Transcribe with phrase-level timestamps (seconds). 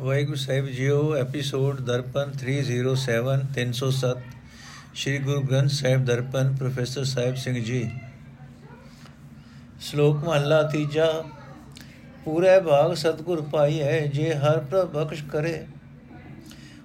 [0.00, 4.18] Waheguru Sahib jio, episode Darpan 307 307
[4.94, 7.90] Shri Guru Granth Sahib Darpan, professor Sahib Singh ji.
[9.80, 11.24] ਸ਼ਲੋਕ ਮਹਲਾ ਤੀਜਾ,
[12.24, 15.66] ਪੂਰੇ ਭਾਗ ਸਤਗੁਰ ਪਾਈ ਹੈ ਜੇ ਹਰ ਪ੍ਰਭ ਬਖਸ਼ ਕਰੇ।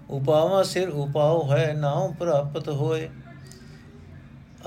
[0.09, 3.09] ਉਪਾਵਾ ਸਿਰ ਉਪਾਉ ਹੈ, ਨਾਉ ਪ੍ਰਾਪਤ ਹੋਏ।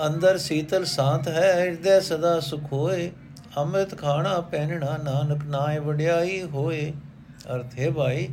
[0.07, 3.13] ਅੰਦਰ ਸੀਤਲ ਸ਼ਾਂਤ ਹੈ, ਹਿਰਦੈ ਸਦਾ ਸੁਖ ਹੋਏ।
[3.57, 6.93] ਅੰਮ੍ਰਿਤ ਖਾਣਾ, ਪਹਿਨਣਾ, ਨਾਨਕ ਨਾਏ ਵਡਿਆਈ ਹੋਏ।
[7.53, 8.29] ਅਰਥ ਹੈ ਭਾਈ,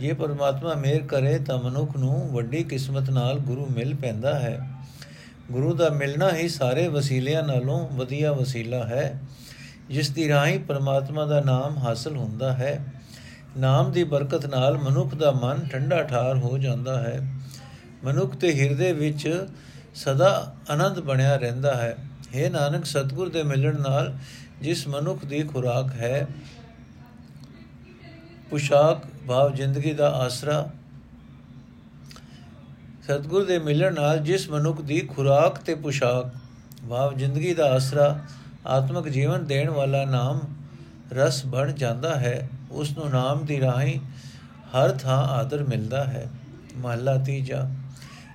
[0.00, 4.58] ਜੇ ਪਰਮਾਤਮਾ ਮਿਹਰ ਕਰੇ ਤਾਂ ਮਨੁੱਖ ਨੂੰ ਵੱਡੀ ਕਿਸਮਤ ਨਾਲ ਗੁਰੂ ਮਿਲ ਪੈਂਦਾ ਹੈ।
[5.50, 9.20] ਗੁਰੂ ਦਾ ਮਿਲਣਾ ਹੀ ਸਾਰੇ ਵਸੀਲਿਆਂ ਨਾਲੋਂ ਵਧੀਆ ਵਸੀਲਾ ਹੈ,
[9.88, 12.78] ਜਿਸ ਦੀ ਰਾਹੀਂ ਪਰਮਾਤਮਾ ਦਾ ਨਾਮ ਹਾਸਲ ਹੁੰਦਾ ਹੈ।
[13.58, 17.20] ਨਾਮ ਦੀ ਬਰਕਤ ਨਾਲ ਮਨੁੱਖ ਦਾ ਮਨ ਠੰਡਾ ਠਾਰ ਹੋ ਜਾਂਦਾ ਹੈ।
[18.04, 19.46] ਮਨੁੱਖ ਦੇ ਹਿਰਦੇ ਵਿੱਚ
[19.94, 21.96] ਸਦਾ ਆਨੰਦ ਬਣਿਆ ਰਹਿੰਦਾ ਹੈ।
[22.34, 24.14] हे ਨਾਨਕ, ਸਤਗੁਰ ਦੇ ਮਿਲਣ ਨਾਲ
[24.62, 26.26] ਜਿਸ ਮਨੁੱਖ ਦੀ ਖੁਰਾਕ ਹੈ
[28.50, 30.68] ਪੁਸ਼ਾਕ ਭਾਵ ਜ਼ਿੰਦਗੀ ਦਾ ਆਸਰਾ।
[33.04, 36.30] ਸਤਗੁਰ ਦੇ ਮਿਲਣ ਨਾਲ ਜਿਸ ਮਨੁੱਖ ਦੀ ਖੁਰਾਕ ਤੇ ਪੁਸ਼ਾਕ
[36.90, 38.18] ਭਾਵ ਜ਼ਿੰਦਗੀ ਦਾ ਆਸਰਾ
[38.66, 40.40] ਆਤਮਿਕ ਜੀਵਨ ਦੇਣ ਵਾਲਾ ਨਾਮ
[41.12, 43.98] ਰਸ ਬਣ ਜਾਂਦਾ ਹੈ, ਉਸ ਨੂੰ ਨਾਮ ਦੀ ਰਾਹੀਂ
[44.74, 46.26] ਹਰ ਥਾਂ ਆਦਰ ਮਿਲਦਾ ਹੈ।
[46.76, 47.68] ਮਹਲਾ ਤੀਜਾ,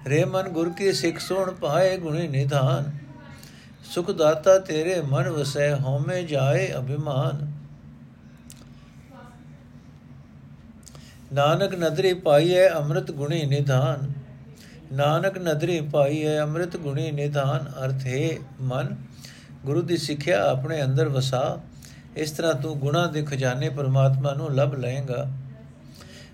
[0.07, 2.91] ਰੇ ਮਨ ਗੁਰ ਕੀ ਸਿੱਖ ਸੁਣ ਪਾਏ ਗੁਣੀ ਨਿਧਾਨ,
[3.85, 7.50] ਸੁਖ ਦਾਤਾ ਤੇਰੇ ਮਨ ਵਸੈ ਹਉਮੈ ਜਾਏ ਅਭਿਮਾਨ।
[11.33, 14.11] ਨਾਨਕ ਨਦਰੀ ਪਾਈਐ ਅੰਮ੍ਰਿਤ ਗੁਣੀ ਨਿਧਾਨ।
[14.93, 18.29] ਨਾਨਕ ਨਦਰੀ ਪਾਈਐ ਅੰਮ੍ਰਿਤ ਗੁਣੀ ਨਿਧਾਨ। ਅਰਥ ਹੈ,
[18.61, 18.95] ਮਨ,
[19.65, 21.59] ਗੁਰੂ ਦੀ ਸਿੱਖਿਆ ਆਪਣੇ ਅੰਦਰ ਵਸਾ।
[22.15, 25.27] ਇਸ ਤਰ੍ਹਾਂ ਤੂੰ ਗੁਣਾ ਦੇ ਖਜ਼ਾਨੇ ਪਰਮਾਤਮਾ ਨੂੰ ਲੱਭ ਲਏਗਾ।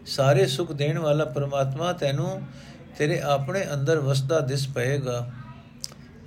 [0.06, 2.42] ਸਾਰੇ ਸੁਖ ਦੇਣ ਵਾਲਾ ਪਰਮਾਤਮਾ ਤੈਨੂੰ
[2.98, 5.30] ਤੇਰੇ ਆਪਣੇ ਅੰਦਰ ਵਸਦਾ ਦਿਸ ਪਏਗਾ।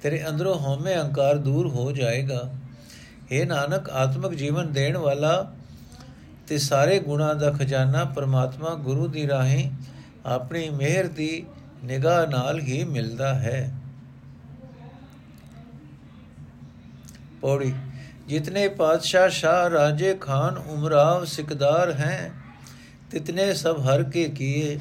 [0.03, 2.51] ਤੇਰੇ ਅੰਦਰੋਂ ਹਉਮੈ ਅਹੰਕਾਰ ਦੂਰ ਹੋ ਜਾਏਗਾ।
[3.33, 5.53] हे ਨਾਨਕ, ਆਤਮਿਕ ਜੀਵਨ ਦੇਣ ਵਾਲਾ
[6.51, 9.71] ਤੇ ਸਾਰੇ ਗੁਣਾ ਦਾ ਖਜ਼ਾਨਾ ਪਰਮਾਤਮਾ ਗੁਰੂ ਦੀ ਰਾਹੀਂ
[10.27, 11.47] ਆਪਣੀ ਮਿਹਰ ਦੀ
[11.85, 13.75] ਨਿਗਾਹ ਨਾਲ ਹੀ ਮਿਲਦਾ ਹੈ।
[17.41, 17.75] ਪੌੜੀ,
[18.29, 22.33] ਜਿਤਨੇ ਪਾਤਸ਼ਾਹ ਸ਼ਾਹ ਰਾਜੇ ਖਾਨ ਉਮਰਾਵ ਸਿਕਦਾਰ ਹੈ,
[23.11, 24.81] ਤਿਤਨੇ ਸਭ ਹਰ ਕੇ ਕੀਏ।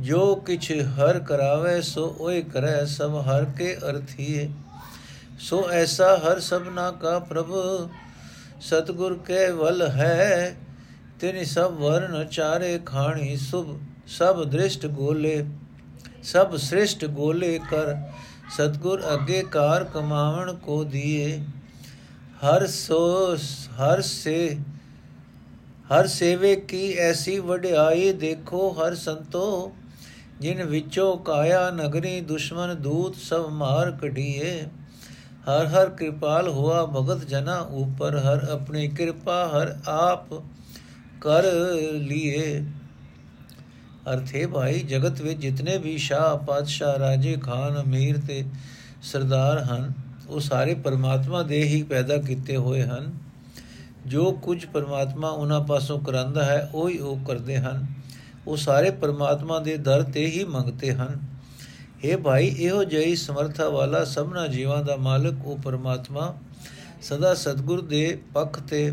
[0.00, 4.48] ਜੋ ਕਿਛ ਹਰ ਕਰਾਵੇ, ਸੋ ਓਏ ਕਰੈ ਸਭ ਹਰ ਕੇ ਅਰਥੀਏ।
[5.40, 7.54] ਸੋ ਐਸਾ ਹਰ ਸਭਨਾ ਕਾ ਪ੍ਰਭ,
[8.60, 10.56] ਸਤਗੁਰ ਕੇ ਵਲ ਹੈ
[11.20, 13.76] ਤਿਨ ਸਭ ਵਰਨ ਚਾਰੇ ਖਾਣੀ ਸੁਭ,
[14.08, 15.44] ਸਭ ਦ੍ਰਿਸ਼ਟ ਗੋਲੇ,
[16.22, 17.94] ਸਭ ਸ੍ਰਿਸ਼ਟ ਗੋਲੇ ਕਰ,
[18.56, 21.38] ਸਤਗੁਰ ਅੱਗੇ ਕਾਰ ਕਮਾਵਣ ਕੋ ਦੀਏ।
[22.44, 23.36] ਹਰ ਸੋ
[23.80, 24.56] ਹਰ ਸੇ,
[25.92, 29.72] ਹਰ ਸੇਵੇ ਕੀ ਐਸੀ ਵਡਿਆਈ ਦੇਖੋ ਹਰ ਸੰਤੋ,
[30.40, 34.60] ਜਿਨ ਵਿੱਚੋਂ ਕਾਇਆ ਨਗਰੀ ਦੁਸ਼ਮਨ ਦੂਤ ਸਭ ਮਾਰ ਕਢੀਏ।
[35.48, 40.34] ਹਰ ਹਰ ਕਿਰਪਾਲ ਹੋਆ ਭਗਤ ਜਨਾ ਉਪਰ, ਹਰ ਆਪਣੀ ਕਿਰਪਾ, ਹਰ ਆਪ
[41.20, 41.42] ਕਰ
[41.92, 42.64] ਲੀਏ।
[44.12, 48.44] ਅਰਥੇ ਭਾਈ, ਜਗਤ ਵਿੱਚ ਜਿਤਨੇ ਵੀ ਸ਼ਾਹ ਪਾਤਸ਼ਾਹ, ਰਾਜੇ ਖਾਨ, ਅਮੀਰ ਤੇ
[49.02, 49.92] ਸਰਦਾਰ ਹਨ,
[50.28, 53.12] ਉਹ ਸਾਰੇ ਪਰਮਾਤਮਾ ਦੇ ਹੀ ਪੈਦਾ ਕੀਤੇ ਹੋਏ ਹਨ।
[54.06, 57.86] ਜੋ ਕੁਝ ਪਰਮਾਤਮਾ ਉਹਨਾਂ ਪਾਸੋਂ ਕਰਾਂਦਾ ਹੈ, ਉਹ ਹੀ ਉਹ ਕਰਦੇ ਹਨ।
[58.46, 61.20] ਉਹ ਸਾਰੇ ਪਰਮਾਤਮਾ ਦੇ ਦਰ ਤੇ ਹੀ ਮੰਗਤੇ ਹਨ।
[62.04, 66.36] ਇਹ ਭਾਈ, ਇਹੋ ਜਿਹੀ ਸਮਰਥਾ ਵਾਲਾ ਸਭਨਾ ਜੀਵਾਂ ਦਾ ਮਾਲਕ ਉਹ ਪਰਮਾਤਮਾ
[67.02, 68.92] ਸਦਾ ਸਤਗੁਰ ਦੇ ਪੱਖ ਤੇ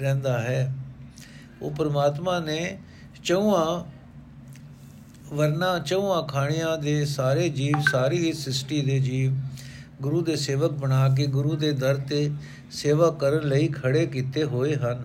[0.00, 0.74] ਰਹਿੰਦਾ ਹੈ।
[1.62, 2.78] ਉਹ ਪਰਮਾਤਮਾ ਨੇ
[3.24, 3.84] ਚੌਹਾਂ
[5.34, 9.32] ਵਰਨਾ ਚੌਹਾਂ ਖਾਣਿਆਂ ਦੇ ਸਾਰੇ ਜੀਵ, ਸਾਰੀ ਹੀ ਸ੍ਰਿਸ਼ਟੀ ਦੇ ਜੀਵ
[10.02, 12.30] ਗੁਰੂ ਦੇ ਸੇਵਕ ਬਣਾ ਕੇ ਗੁਰੂ ਦੇ ਦਰ ਤੇ
[12.70, 15.04] ਸੇਵਾ ਕਰਨ ਲਈ ਖੜੇ ਕੀਤੇ ਹੋਏ ਹਨ।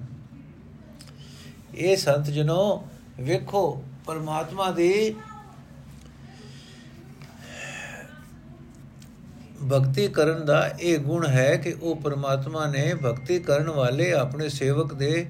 [1.75, 2.87] ਇਹ ਸੰਤ ਜਨੋ,
[3.19, 5.15] ਵੇਖੋ ਪਰਮਾਤਮਾ ਦੀ
[9.69, 14.93] ਭਗਤੀ ਕਰਨ ਦਾ ਇਹ ਗੁਣ ਹੈ ਕਿ ਉਹ ਪਰਮਾਤਮਾ ਨੇ ਭਗਤੀ ਕਰਨ ਵਾਲੇ ਆਪਣੇ ਸੇਵਕ
[14.93, 15.29] ਦੇ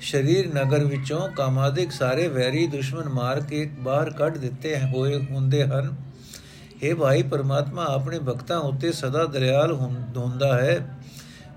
[0.00, 5.96] ਸ਼ਰੀਰ ਨਗਰ ਵਿੱਚੋਂ ਕਾਮਾਦਿਕ ਸਾਰੇ ਵੈਰੀ ਦੁਸ਼ਮਣ ਮਾਰ ਕੇ ਬਾਹਰ ਕੱਢ ਦਿੱਤੇ ਹੋਏ ਹੁੰਦੇ ਹਨ।
[6.82, 9.72] ਇਹ ਭਾਈ, ਪਰਮਾਤਮਾ ਆਪਣੇ ਭਗਤਾਂ ਉੱਤੇ ਸਦਾ ਦਰਿਆਲ
[10.16, 10.98] ਹੁੰਦਾ ਹੈ।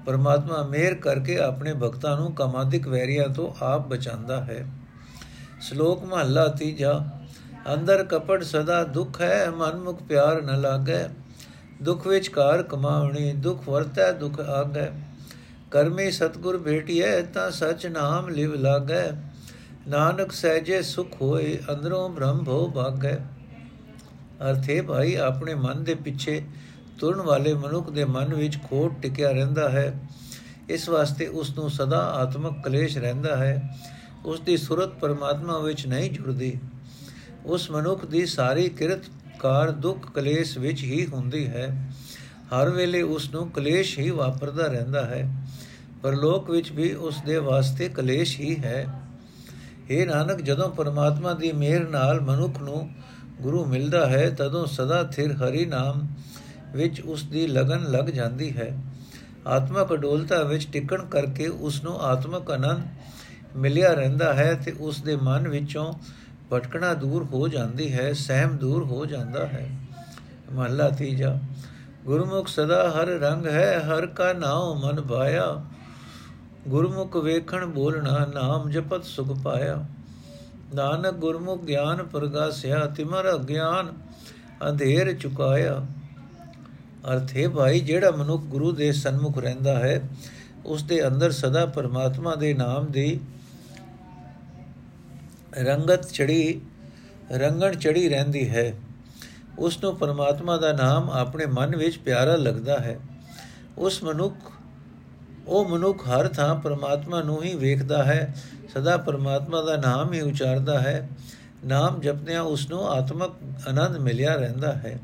[0.06, 4.66] ਪਰਮਾਤਮਾ ਮਿਹਰ ਕਰਕੇ ਆਪਣੇ ਭਗਤਾਂ ਨੂੰ ਕਾਮਾਦਿਕ ਵੈਰੀਆਂ ਤੋਂ ਆਪ ਬਚਾਉਂਦਾ ਹੈ।
[5.62, 7.06] ਸ਼ਲੋਕ ਮਹਲਾ ਤੀਜਾ,
[7.74, 11.08] ਅੰਦਰ ਕਪੜ ਸਦਾ ਦੁੱਖ ਹੈ ਮਨ ਮੁਖ ਪਿਆਰ ਨ ਲਾਗੈ।
[11.82, 14.92] ਦੁੱਖ ਵਿੱਚ ਕਾਰ ਕਮਾਉਣੀ, ਦੁੱਖ ਵਰਤੈ, ਦੁੱਖ ਆਗੈ।
[15.72, 19.12] ਕਰਮੇ ਸਤਗੁਰ ਭੇਟਿਐ ਤਾਂ ਸਚ ਨਾਮ ਲਿਵ ਲਾਗੈ।
[19.88, 23.18] ਨਾਨਕ ਸਹਿਜੇ ਸੁਖ ਹੋਏ, ਅੰਦਰੋਂ ਬ੍ਰਹਮ ਭੋ ਭਾਗੈ।
[24.50, 26.42] ਅਰਥੇ ਭਾਈ, ਆਪਣੇ ਮਨ ਦੇ ਪਿੱਛੇ
[27.00, 30.00] ਤੁਰਨ ਵਾਲੇ ਮਨੁੱਖ ਦੇ ਮਨ ਵਿੱਚ ਖੋਟ ਟਿਕਿਆ ਰਹਿੰਦਾ ਹੈ।
[30.70, 33.78] ਇਸ ਵਾਸਤੇ ਉਸ ਨੂੰ ਸਦਾ ਆਤਮਿਕ ਕਲੇਸ਼ ਰਹਿੰਦਾ ਹੈ।
[34.26, 36.60] ਉਸ ਦੀ ਸੁਰਤ ਪਰਮਾਤਮਾ ਵਿੱਚ ਨਹੀਂ ਜੁੜਦੀ।
[37.46, 39.02] ਉਸ ਮਨੁੱਖ ਦੀ ਸਾਰੀ ਕਿਰਤ
[39.40, 41.92] ਕਾਰ ਦੁੱਖ ਕਲੇਸ਼ ਵਿੱਚ ਹੀ ਹੁੰਦੀ ਹੈ।
[42.46, 45.41] ਹਰ ਵੇਲੇ ਉਸ ਨੂੰ ਕਲੇਸ਼ ਹੀ ਵਾਪਰਦਾ ਰਹਿੰਦਾ ਹੈ।
[46.04, 48.86] ਪਰ ਲੋਕ ਵਿੱਚ ਵੀ ਉਸ ਦੇ ਵਾਸਤੇ ਕਲੇਸ਼ ਹੀ ਹੈ।
[49.92, 52.90] हे ਨਾਨਕ, ਜਦੋਂ ਪਰਮਾਤਮਾ ਦੀ ਮਿਹਰ ਨਾਲ ਮਨੁੱਖ ਨੂੰ
[53.42, 56.08] ਗੁਰੂ ਮਿਲਦਾ ਹੈ, ਤਦੋਂ ਸਦਾ ਥਿਰ ਹਰੀ ਨਾਮ
[56.76, 58.78] ਵਿੱਚ ਉਸ ਦੀ ਲਗਨ ਲੱਗ ਜਾਂਦੀ ਹੈ।
[59.48, 62.84] ਆਤਮਕ ਅਡੋਲਤਾ ਵਿੱਚ ਟਿਕਣ ਕਰਕੇ ਉਸ ਨੂੰ ਆਤਮਕ ਆਨੰਦ
[63.56, 65.94] ਮਿਲਿਆ ਰਹਿੰਦਾ ਹੈ ਤੇ ਉਸ ਦੇ ਮਨ ਵਿੱਚੋਂ
[66.54, 69.70] ਭਟਕਣਾ ਦੂਰ ਹੋ ਜਾਂਦੀ ਹੈ, ਸਹਿਮ ਦੂਰ ਹੋ ਜਾਂਦਾ ਹੈ।
[70.54, 71.40] ਮਹਲਾ ਤੀਜਾ,
[72.06, 75.66] ਗੁਰਮੁਖ ਸਦਾ ਹਰ ਰੰਗ ਹੈ, ਹਰ ਕਾ ਨਾਮ ਮਨ ਭਾਇਆ।
[76.68, 79.86] ਗੁਰਮੁਖ ਵੇਖਣ ਬੋਲਣਾ ਨਾਮ ਜਪਤ ਸੁਖ ਪਾਇਆ।
[80.76, 83.94] ਨਾਨਕ ਗੁਰਮੁਖ ਗਿਆਨ ਪ੍ਰਗਾਸਿਆ, ਤਿਮਰ ਅਗਿਆਨ
[84.70, 85.86] ਅੰਧੇਰ ਚੁਕਾਇਆ।
[87.14, 90.02] ਅਰਥੇ ਭਾਈ, ਜਿਹੜਾ ਮਨੁੱਖ ਗੁਰੂ ਦੇ ਸਨਮੁਖ ਰਹਿੰਦਾ ਹੈ
[90.66, 93.20] ਉਸ ਦੇ ਅੰਦਰ ਸਦਾ ਪਰਮਾਤਮਾ ਦੇ ਨਾਮ ਦੀ
[95.58, 96.62] ਰੰਗਤ ਚੜੀ,
[97.32, 98.74] ਰੰਗਣ ਚੜੀ ਰਹਿੰਦੀ ਹੈ।
[99.60, 103.00] ਉਸ ਨੂੰ ਪਰਮਾਤਮਾ ਦਾ ਨਾਮ ਆਪਣੇ ਮਨ ਵਿੱਚ ਪਿਆਰਾ ਲੱਗਦਾ ਹੈ।
[103.78, 104.52] ਉਸ ਮਨੁੱਖ
[105.48, 108.34] ਉਹ ਮਨੁੱਖ ਹਰ ਥਾਂ ਪਰਮਾਤਮਾ ਨੂੰ ਹੀ ਵੇਖਦਾ ਹੈ,
[108.74, 111.10] ਸਦਾ ਪਰਮਾਤਮਾ ਦਾ ਨਾਮ ਹੀ ਉਚਾਰਦਾ ਹੈ,
[111.66, 113.32] ਨਾਮ ਜਪਦਿਆਂ ਉਸ ਨੂੰ ਆਤਮਕ
[113.68, 115.00] ਆਨੰਦ ਮਿਲਿਆ ਰਹਿੰਦਾ ਹੈ।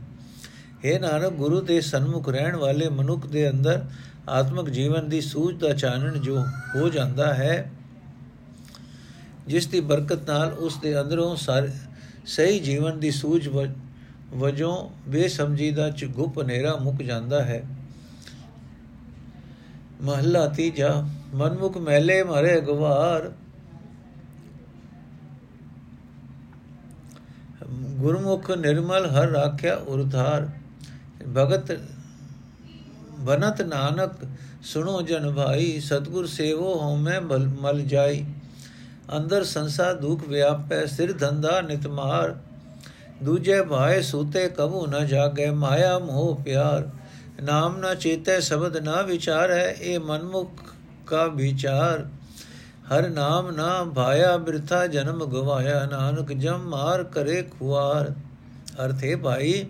[0.78, 3.81] हे ਨਾਨਕ, ਗੁਰੂ ਦੇ ਸਨਮੁਖ ਰਹਿਣ ਵਾਲੇ ਮਨੁੱਖ ਦੇ ਅੰਦਰ
[4.30, 6.39] ਆਤਮਿਕ ਜੀਵਨ ਦੀ ਸੂਝ ਦਾ ਚਾਨਣ ਜੋ
[6.75, 7.72] ਹੋ ਜਾਂਦਾ ਹੈ,
[9.48, 11.36] ਜਿਸ ਦੀ ਬਰਕਤ ਨਾਲ ਉਸ ਦੇ ਅੰਦਰੋਂ
[12.25, 13.48] ਸਹੀ ਜੀਵਨ ਦੀ ਸੂਝ
[14.34, 14.75] ਵਜੋਂ
[15.07, 17.62] ਬੇਸਮਝੀ ਦਾ ਚੁਗੁਪ ਹਨੇਰਾ ਮੁੱਕ ਜਾਂਦਾ ਹੈ।
[20.01, 20.89] ਮਹੱਲਾ ਤੀਜਾ,
[21.33, 23.31] ਮਨਮੁਖ ਮਹਿਲੇ ਮਾਰੇ ਗਵਾਰ
[27.97, 30.47] ਗੁਰਮੁਖ ਨਿਰਮਲ ਹਰ ਰਾਖਿਆ ਉਰਧਾਰ।
[31.35, 31.71] ਭਗਤ
[33.19, 34.11] ਬਨਤ ਨਾਨਕ,
[34.63, 37.19] ਸੁਣੋ ਜਨ ਭਾਈ, ਸਤਗੁਰ ਸੇਵੋ ਹਉਮੈ
[37.61, 38.25] ਮਲ ਜਾਈ।
[39.17, 42.35] ਅੰਦਰ ਸੰਸਾ ਦੁਖ ਵਿਆਪੈ, ਸਿਰ ਧੰਦਾ ਨਿਤਮਾਰ
[43.23, 46.89] ਦੂਜੇ ਭਾਏ ਸੂਤੇ ਕਬੂ ਨ ਜਾਗੇ, ਮਾਇਆ ਮੋਹ ਪਿਆਰ।
[47.44, 50.62] ਨਾਮ ਨ ਚੇਤੇ, ਸ਼ਬਦ ਨ ਵਿਚਾਰੈ, ਇਹ ਮਨਮੁਖ
[51.07, 52.07] ਕਾ ਵਿਚਾਰ।
[52.88, 58.13] ਹਰ ਨਾਮ ਨਾ ਭਾਇਆ, ਬਿਰਥਾ ਜਨਮ ਗਵਾਇਆ। ਨਾਨਕ ਜਮ ਮਾਰ ਕਰੇ ਖੁਆਰ।
[58.86, 59.66] ਅਰਥੇ ਭਾਈ,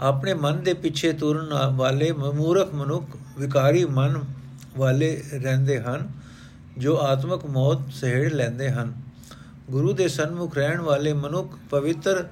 [0.00, 4.20] ਆਪਣੇ ਮਨ ਦੇ ਪਿੱਛੇ ਤੁਰਨ ਵਾਲੇ ਮਮੂਰਖ ਮਨੁੱਖ, ਵਿਕਾਰੀ ਮਨ
[4.76, 6.08] ਵਾਲੇ ਰਹਿੰਦੇ ਹਨ,
[6.78, 8.92] ਜੋ ਆਤਮਕ ਮੌਤ ਸਹਿੜ ਲੈਂਦੇ ਹਨ।
[9.70, 12.26] ਗੁਰੂ ਦੇ ਸਨਮੁਖ ਰਹਿਣ ਵਾਲੇ ਮਨੁੱਖ ਪਵਿੱਤਰ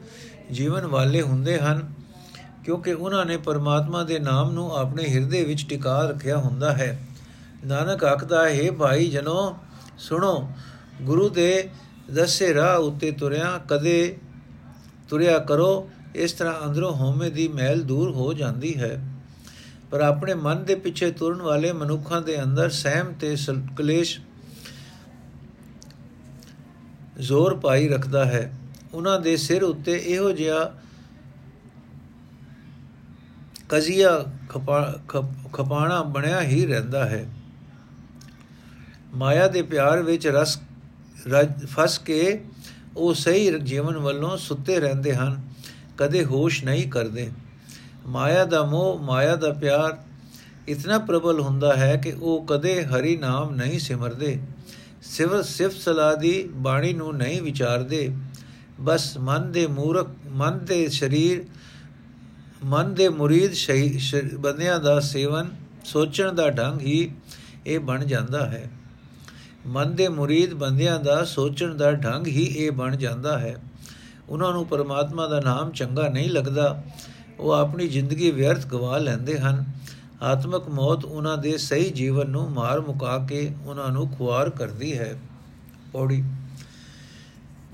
[0.52, 1.93] ਜੀਵਨ ਵਾਲੇ ਹੁੰਦੇ ਹਨ,
[2.64, 7.06] ਕਿਉਂਕਿ ਉਹਨਾਂ ਨੇ ਪਰਮਾਤਮਾ ਦੇ ਨਾਮ ਨੂੰ ਆਪਣੇ ਹਿਰਦੇ ਵਿੱਚ ਟਿਕਾ ਰੱਖਿਆ ਹੁੰਦਾ ਹੈ।
[7.67, 9.56] ਨਾਨਕ ਆਖਦਾ, ਹੈ ਭਾਈ ਜਨੋ,
[9.99, 10.50] ਸੁਣੋ,
[11.02, 11.69] ਗੁਰੂ ਦੇ
[12.11, 14.17] ਦੱਸੇ ਰਾਹ ਉੱਤੇ ਤੁਰਿਆ, ਕਦੇ
[15.08, 19.05] ਤੁਰਿਆ ਕਰੋ, ਇਸ ਤਰ੍ਹਾਂ ਅੰਦਰੋਂ ਹਉਮੈ ਦੀ ਮੈਲ ਦੂਰ ਹੋ ਜਾਂਦੀ ਹੈ।
[19.91, 23.37] ਪਰ ਆਪਣੇ ਮਨ ਦੇ ਪਿੱਛੇ ਤੁਰਨ ਵਾਲੇ ਮਨੁੱਖਾਂ ਦੇ ਅੰਦਰ ਸਹਿਮ ਤੇ
[23.76, 24.20] ਕਲੇਸ਼
[27.19, 28.52] ਜ਼ੋਰ ਪਾਈ ਰੱਖਦਾ ਹੈ।
[28.94, 30.73] ਉਹਨਾਂ ਦੇ ਸਿਰ ਉੱਤੇ ਇਹੋ ਜਿਹਾ
[33.69, 34.25] ਕਜ਼ੀਆ
[35.52, 37.25] ਖਪਾਣਾ ਬਣਿਆ ਹੀ ਰਹਿੰਦਾ ਹੈ।
[39.14, 40.58] ਮਾਇਆ ਦੇ ਪਿਆਰ ਵਿੱਚ ਰਸ
[41.67, 42.44] ਫਸ ਕੇ
[42.96, 45.41] ਉਹ ਸਹੀ ਜੀਵਨ ਵੱਲੋਂ ਸੁੱਤੇ ਰਹਿੰਦੇ ਹਨ,
[45.99, 47.31] ਕਦੇ ਹੋਸ਼ ਨਹੀਂ ਕਰਦੇ।
[48.06, 49.96] ਮਾਇਆ ਦਾ ਮੋਹ, ਮਾਇਆ ਦਾ ਪਿਆਰ
[50.69, 54.38] ਇਤਨਾ ਪ੍ਰਬਲ ਹੁੰਦਾ ਹੈ ਕਿ ਉਹ ਕਦੇ ਹਰੀ ਨਾਮ ਨਹੀਂ ਸਿਮਰਦੇ।
[55.02, 58.02] ਸਿਵ, ਸਿਫਤ ਸਲਾਹ ਦੀ ਬਾਣੀ ਨੂੰ ਨਹੀਂ ਵਿਚਾਰਦੇ।
[58.81, 61.44] ਬਸ ਮਨ ਦੇ ਮੂਰਖ, ਮਨ ਦੇ ਸਰੀਰ,
[62.65, 63.50] ਮਨ ਦੇ murid
[64.38, 65.50] ਬੰਦਿਆਂ ਦਾ ਸੇਵਨ,
[65.85, 67.11] ਸੋਚਣ ਦਾ ਢੰਗ ਹੀ
[67.67, 68.71] ਇਹ ਬਣ ਜਾਂਦਾ ਹੈ।
[69.67, 73.63] ਮਨ ਦੇ murid ਬੰਦਿਆਂ ਦਾ ਸੋਚਣ ਦਾ ਢੰਗ ਹੀ ਇਹ ਬਣ ਜਾਂਦਾ ਹੈ।
[74.29, 76.84] ਉਹਨਾਂ ਨੂੰ ਪਰਮਾਤਮਾ ਦਾ ਨਾਮ ਚੰਗਾ ਨਹੀਂ ਲੱਗਦਾ।
[77.39, 79.65] ਉਹ ਆਪਣੀ ਜ਼ਿੰਦਗੀ ਵਿਅਰਥ ਗਵਾ ਲੈਂਦੇ ਹਨ।
[80.22, 85.20] ਆਤਮਕ ਮੌਤ ਉਹਨਾਂ ਦੇ ਸਹੀ ਜੀਵਨ ਨੂੰ ਮਾਰ ਮੁਕਾ ਕੇ ਉਹਨਾਂ ਨੂੰ ਖੁਆਰ ਕਰਦੀ ਹੈ।
[85.93, 86.25] ਪੌੜੀ।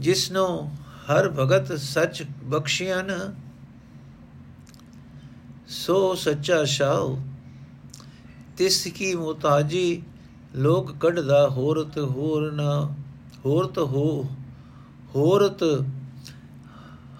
[0.00, 0.72] ਜਿਸ ਨੂੰ
[1.08, 3.10] ਹਰ ਭਗਤ ਸੱਚ ਬਖਸ਼ਿਆਨ
[5.68, 7.16] ਸੋ ਸੱਚਾ ਸ਼ਾਉ,
[8.56, 10.02] ਤਿਸ ਕੀ ਮੁਤਾਜੀ
[10.56, 12.94] ਲੋਕ ਕੱਢਦਾ ਹੋਰਤ ਹੋਰ ਨਾ,
[13.44, 14.24] ਹੋਰਤ ਹੋ,
[15.14, 15.62] ਹੋਰਤ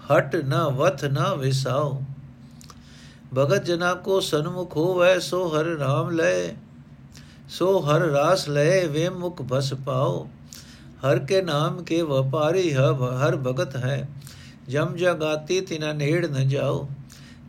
[0.09, 2.01] ਹਟ ਨਾ, ਵਥ ਨਾ ਵਿਸਾਓ
[3.35, 6.55] ਭਗਤ ਜਨਾ ਕੋ ਸਨਮੁਖ ਹੋਵੈ, ਸੋ ਹਰ ਨਾਮ ਲੈ
[7.49, 10.27] ਸੋ ਹਰ ਰਾਸ ਲੈ ਵੇ ਮੁਖ ਬਸ ਪਾਓ
[11.05, 14.07] ਹਰ ਕੇ ਨਾਮ ਕੇ ਵਪਾਰੀ ਹਰ ਭਗਤ ਹੈ।
[14.69, 16.89] ਜਮ ਜਗਾਤੀ ਤਿਨਾ ਨੇੜ ਨ ਜਾਓ।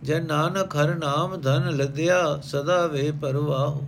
[0.03, 3.81] ਜੇ ਨਾਨਕ ਹਰ ਨਾਮ ਧਨ ਲਦਿਆ, ਸਦਾ ਵੇ ਪਰਵਾਹ।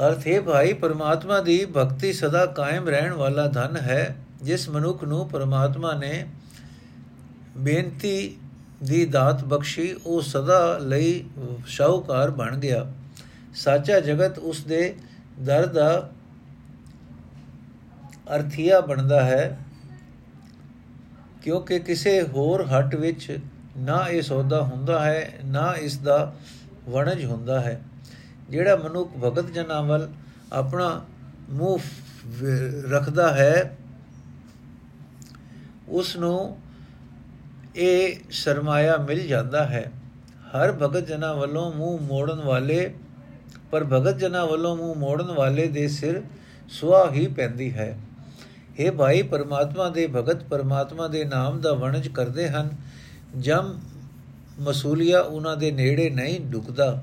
[0.00, 5.28] ਅਰਥ ਹੈ ਭਾਈ, ਪਰਮਾਤਮਾ ਦੀ ਭਗਤੀ ਸਦਾ ਕਾਇਮ ਰਹਿਣ ਵਾਲਾ ਧਨ ਹੈ, ਜਿਸ ਮਨੁੱਖ ਨੂੰ
[5.28, 6.26] ਪਰਮਾਤਮਾ ਨੇ
[7.56, 8.36] ਬੇਨਤੀ
[8.82, 11.24] ਦੀ ਦਾਤ ਬਖਸ਼ੀ, ਉਹ ਸਦਾ ਲਈ
[11.66, 12.86] ਸ਼ਾਹੂਕਾਰ ਬਣ ਗਿਆ।
[13.56, 14.94] ਸਾਚਾ ਜਗਤ ਉਸ ਦੇ
[15.40, 16.10] ਦਰ ਦਾ
[18.36, 19.58] ਅਰਥੀਆ ਬਣਦਾ ਹੈ,
[21.42, 23.38] ਕਿਉਂਕਿ ਕਿਸੇ ਹੋਰ ਹੱਟ ਵਿੱਚ
[23.78, 26.34] ਨਾ ਇਹ ਸੌਦਾ ਹੁੰਦਾ ਹੈ, ਨਾ ਇਸ ਦਾ
[26.88, 27.80] ਵਣਜ ਹੁੰਦਾ ਹੈ।
[28.50, 30.08] ਜਿਹੜਾ ਮਨੁੱਖ ਭਗਤ ਜਨਾਂ ਵੱਲ
[30.52, 31.04] ਆਪਣਾ
[31.50, 31.80] ਮੂੰਹ
[32.90, 33.76] ਰੱਖਦਾ ਹੈ
[35.88, 36.58] ਉਸ ਨੂੰ
[37.76, 39.90] ਇਹ ਸਰਮਾਇਆ ਮਿਲ ਜਾਂਦਾ ਹੈ।
[40.46, 42.94] ਹਰ ਭਗਤ ਜਨਾਂ ਵੱਲੋਂ ਮੂੰਹ ਮੋੜਨ ਵਾਲੇ
[43.70, 46.22] ਪਰ ਭਗਤ ਜਨਾਂ ਵੱਲੋਂ ਮੂੰਹ ਮੋੜਨ ਵਾਲੇ ਦੇ ਸਿਰ
[46.68, 47.98] ਸੁਆ ਹੀ ਪੈਂਦੀ ਹੈ।
[48.78, 52.70] ਇਹ ਭਾਈ ਪਰਮਾਤਮਾ ਦੇ ਭਗਤ ਪਰਮਾਤਮਾ ਦੇ ਨਾਮ ਦਾ ਵਣਜ ਕਰਦੇ ਹਨ।
[53.38, 53.80] ਜਮ
[54.60, 57.02] ਮਸੂਲੀਆ ਉਹਨਾਂ ਦੇ ਨੇੜੇ ਨਹੀਂ ਡੁਕਦਾ।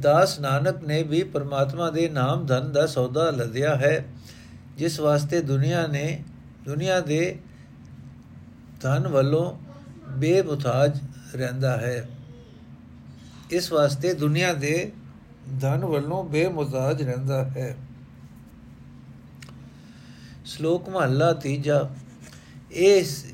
[0.00, 4.04] ਦਾਸ ਨਾਨਕ ਨੇ ਵੀ ਪਰਮਾਤਮਾ ਦੇ ਨਾਮ ਧਨ ਦਾ ਸੌਦਾ ਲਦਿਆ ਹੈ।
[4.76, 6.24] ਜਿਸ ਵਾਸਤੇ ਦੁਨੀਆ ਨੇ,
[6.64, 7.38] ਦੁਨੀਆ ਦੇ
[8.80, 9.58] ਧਨ ਵੱਲੋਂ
[10.10, 11.00] ਬੇਮੁਤਾਜ
[11.34, 12.08] ਰਹਿੰਦਾ ਹੈ।
[13.50, 14.92] ਇਸ ਵਾਸਤੇ ਦੁਨੀਆ ਦੇ
[15.60, 17.76] ਧਨ ਵੱਲੋਂ ਬੇਮੁਤਾਜ ਰਹਿੰਦਾ ਹੈ।
[20.44, 21.88] ਸ਼ਲੋਕ ਮਹਲਾ ਤੀਜਾ।
[22.70, 23.24] ਇਸ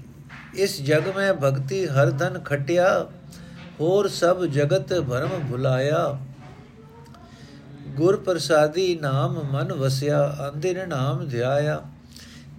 [0.54, 3.06] ਇਸ ਜਗ ਮੈਂ ਭਗਤੀ ਹਰ ਧਨ ਖਟਿਆ,
[3.80, 6.18] ਹੋਰ ਸਭ ਜਗਤ ਭਰਮ ਭੁਲਾਇਆ।
[7.96, 11.82] ਗੁਰ ਪ੍ਰਸਾਦੀ ਨਾਮ ਮਨ ਵਸਿਆ ਅੰਦਿਰ ਨਾਮ ਧਿਆਇਆ।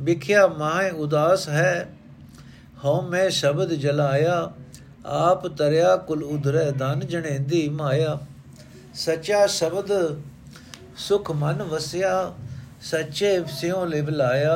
[0.01, 1.89] ਵਿਖਿਆ ਮਾਹ ਉਦਾਸ ਹੈ,
[2.85, 4.51] ਹਉ ਮੈਂ ਸ਼ਬਦ ਜਲਾਇਆ।
[5.05, 8.19] ਆਪ ਤਰਿਆ ਕੁਲ ਉਧਰੈ, ਧਨ ਜਣੇਂਦੀ ਮਾਇਆ।
[8.97, 9.91] ਸੱਚਾ ਸ਼ਬਦ
[10.97, 12.33] ਸੁਖ ਮਨ ਵਸਿਆ,
[12.81, 14.55] ਸੱਚੇ ਸਿਉ ਲਿਵ ਲਾਇਆ।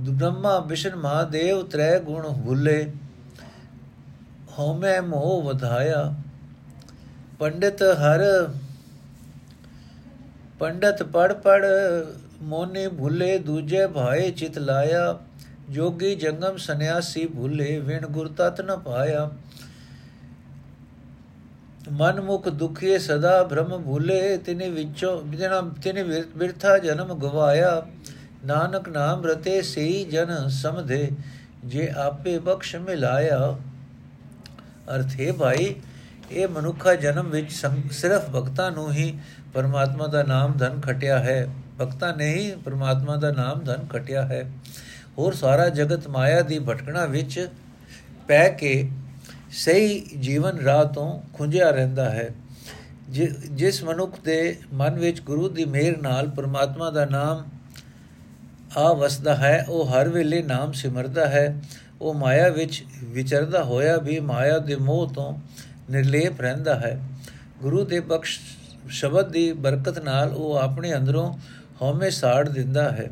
[0.00, 2.92] ਬ੍ਰਹਮਾ, ਵਿਸ਼ਨ, ਮਹਾਦੇਵ ਤ੍ਰੈ ਗੁਣ ਭੁੱਲੇ,
[4.58, 6.14] ਹਉਮੈ ਮੋਹ ਵਧਾਇਆ।
[7.38, 8.22] ਪੰਡਿਤ ਹਰ,
[10.58, 11.64] ਪੰਡਤ ਪੜ ਪੜ
[12.42, 15.18] ਮੋਨੇ ਭੁੱਲੇ, ਦੂਜੇ ਭਾਏ ਚਿਤ ਲਾਇਆ।
[15.70, 19.30] ਜੋਗੀ ਜੰਗਮ ਸੰਿਆਸੀ ਭੁੱਲੇ, ਵਿਣ ਗੁਰ ਤਤ ਨ ਪਾਇਆ।
[21.92, 26.02] ਮਨ ਮੁਖ ਦੁਖੀਏ ਸਦਾ ਭ੍ਰਮ ਭੁੱਲੇ, ਤਿਨੇ ਵਿੱਚੋਂ ਬਿਨਾ ਤਿਨੇ
[26.36, 27.86] ਵਿਰਥਾ ਜਨਮ ਗਵਾਇਆ।
[28.46, 31.10] ਨਾਨਕ ਨਾਮ ਰਤੇ ਸਈ ਜਨ ਸਮਝੇ
[31.64, 33.58] ਜੇ ਆਪੇ ਬਖਸ਼ ਮਿਲਾਇਆ।
[34.96, 35.74] ਅਰਥੇ ਭਾਈ,
[36.30, 37.52] ਇਹ ਮਨੁੱਖਾ ਜਨਮ ਵਿੱਚ
[37.90, 39.18] ਸਿਰਫ ਭਗਤਾਂ ਨੂੰ ਹੀ
[39.54, 44.52] ਪਰਮਾਤਮਾ ਦਾ ਨਾਮ ਧਨ ਖਟਿਆ ਹੈ। ਭਗਤਾਂ ਨੇ ਹੀ ਪਰਮਾਤਮਾ ਦਾ ਨਾਮ ਧਨ ਖਟਿਆ ਹੈ।
[45.18, 47.48] ਹੋਰ ਸਾਰਾ ਜਗਤ ਮਾਇਆ ਦੀ ਭਟਕਣਾ ਵਿੱਚ
[48.28, 48.90] ਪੈ ਕੇ
[49.54, 52.28] ਸਹੀ ਜੀਵਨ ਰਾਹ ਤੋਂ ਖੁੰਝਿਆ ਰਹਿੰਦਾ ਹੈ।
[53.50, 57.44] ਜਿਸ ਮਨੁੱਖ ਦੇ ਮਨ ਵਿੱਚ ਗੁਰੂ ਦੀ ਮਿਹਰ ਨਾਲ ਪਰਮਾਤਮਾ ਦਾ ਨਾਮ
[58.76, 61.62] ਆ ਵਸਦਾ ਹੈ, ਉਹ ਹਰ ਵੇਲੇ ਨਾਮ ਸਿਮਰਦਾ ਹੈ।
[62.00, 65.38] ਉਹ ਮਾਇਆ ਵਿੱਚ ਵਿਚਰਦਾ ਹੋਇਆ ਵੀ ਮਾਇਆ ਦੇ ਮੋਹ ਤੋਂ
[65.90, 67.00] ਨਿਰਲੇਪ ਰਹਿੰਦਾ ਹੈ।
[67.62, 68.40] ਗੁਰੂ ਦੇ ਬਖਸ਼
[68.88, 71.32] ਸ਼ਬਦ ਦੀ ਬਰਕਤ ਨਾਲ ਉਹ ਆਪਣੇ ਅੰਦਰੋਂ
[71.82, 73.10] ਹਉਮੈ ਸਾੜ ਦਿੰਦਾ ਹੈ।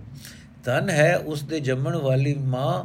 [0.65, 2.85] ਧਨ ਹੈ ਉਸ ਦੇ ਜੰਮਣ ਵਾਲੀ ਮਾਂ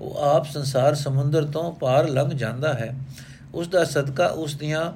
[0.00, 2.94] ਉਹ ਆਪ ਸੰਸਾਰ ਸਮੁੰਦਰ ਤੋਂ ਪਾਰ ਲੰਘ ਜਾਂਦਾ ਹੈ।
[3.54, 4.92] ਉਸ ਦਾ ਸਦਕਾ ਉਸ ਦੀਆਂ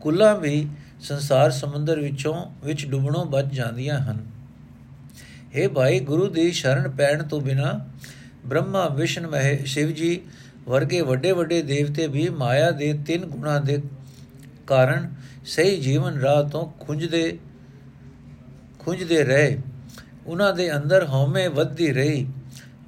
[0.00, 0.68] ਕੁੱਲਾਂ ਵੀ
[1.00, 4.18] ਸੰਸਾਰ ਸਮੁੰਦਰ ਵਿੱਚੋਂ, ਵਿੱਚ ਡੁੱਬਣੋਂ ਬਚ ਜਾਂਦੀਆਂ ਹਨ।
[5.56, 7.86] हे ਭਾਈ, ਗੁਰੂ ਦੀ ਸ਼ਰਨ ਪੈਣ ਤੋਂ ਬਿਨਾ
[8.46, 10.20] ਬ੍ਰਹਮਾ, ਵਿਸ਼ਨ, ਮਹਿ ਸ਼ਿਵ ਜੀ
[10.68, 13.82] ਵਰਗੇ ਵੱਡੇ ਵੱਡੇ ਦੇਵਤੇ ਵੀ ਮਾਇਆ ਦੇ ਤਿੰਨ ਗੁਣਾ ਦੇ
[14.66, 17.38] ਕਾਰਨ ਸਹੀ ਜੀਵਨ ਰਾਹ ਤੋਂ ਖੁੰਝਦੇ
[18.78, 19.58] ਖੁੰਝਦੇ ਰਹੇ।
[20.26, 22.26] ਉਹਨਾਂ ਦੇ ਅੰਦਰ ਹਉਮੈ ਵੱਧਦੀ ਰਹੀ।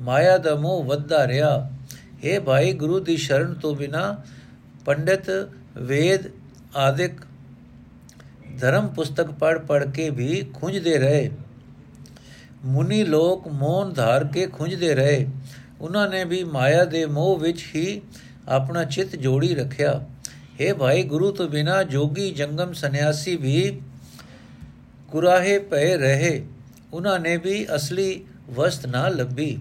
[0.00, 4.18] ਮਾਇਆ ਦਾ ਮੋਹ ਵੱਧਦਾ ਰਿਹਾ। हे ਭਾਈ, ਗੁਰੂ ਦੀ ਸ਼ਰਨ ਤੋਂ ਬਿਨਾ
[4.84, 5.30] ਪੰਡਿਤ,
[5.78, 6.20] ਵੇਦ
[6.76, 7.12] ਆਦਿਕ
[8.60, 11.30] ਧਰਮ ਪੁਸਤਕ ਪੜ ਪੜ ਕੇ ਵੀ ਖੁੰਝਦੇ ਰਹੇ।
[12.64, 15.26] ਮੁਨੀ ਲੋਕ ਮੋਨ ਧਾਰ ਕੇ ਖੁੰਝਦੇ ਰਹੇ।
[15.80, 18.02] ਉਹਨਾਂ ਨੇ ਵੀ ਮਾਇਆ ਦੇ ਮੋਹ ਵਿੱਚ ਹੀ
[18.48, 20.04] ਆਪਣਾ ਚਿੱਤ ਜੋੜੀ ਰੱਖਿਆ।
[20.60, 23.80] हे ਭਾਈ, ਗੁਰੂ ਤੋਂ ਬਿਨਾ ਜੋਗੀ, ਜੰਗਮ ਸੰਨਿਆਸੀ ਵੀ
[25.10, 26.46] ਕੁਰਾਹੇ ਪਏ ਰਹੇ।
[26.92, 29.58] ਉਹਨਾਂ ਨੇ ਵੀ ਅਸਲੀ ਵਸਤ ਨਾ ਲੱਭੀ।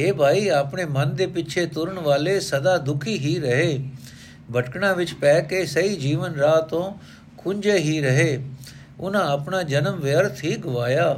[0.00, 3.84] हे ਭਾਈ, ਆਪਣੇ ਮਨ ਦੇ ਪਿੱਛੇ ਤੁਰਨ ਵਾਲੇ ਸਦਾ ਦੁਖੀ ਹੀ ਰਹੇ।
[4.56, 6.94] ਭਟਕਣਾ ਵਿੱਚ ਪੈ ਕੇ ਸਹੀ ਜੀਵਨ ਰਾਹ ਤੋਂ
[7.38, 8.44] ਖੁੰਝੇ ਹੀ ਰਹੇ।
[9.00, 11.16] ਉਹਨਾਂ ਆਪਣਾ ਜਨਮ ਵਿਅਰਥ ਹੀ ਗਵਾਇਆ।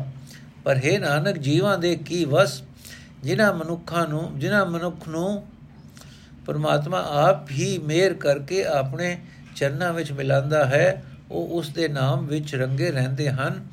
[0.65, 2.63] ਪਰ ਹੈ ਨਾਨਕ, ਜੀਵਾਂ ਦੇ ਕੀ ਵਸ?
[3.23, 5.47] ਜਿਨ੍ਹਾਂ ਮਨੁੱਖਾਂ ਨੂੰ, ਜਿਨ੍ਹਾਂ ਮਨੁੱਖ ਨੂੰ
[6.47, 9.19] ਪਰਮਾਤਮਾ ਆਪ ਹੀ ਮੇਰ ਕਰਕੇ ਆਪਣੇ
[9.57, 13.65] ਚਰਨਾਂ ਵਿੱਚ ਮਿਲਾਂਦਾ ਹੈ, ਉਹ ਉਸ ਦੇ ਨਾਮ ਵਿੱਚ ਰੰਗੇ ਰਹਿੰਦੇ ਹਨ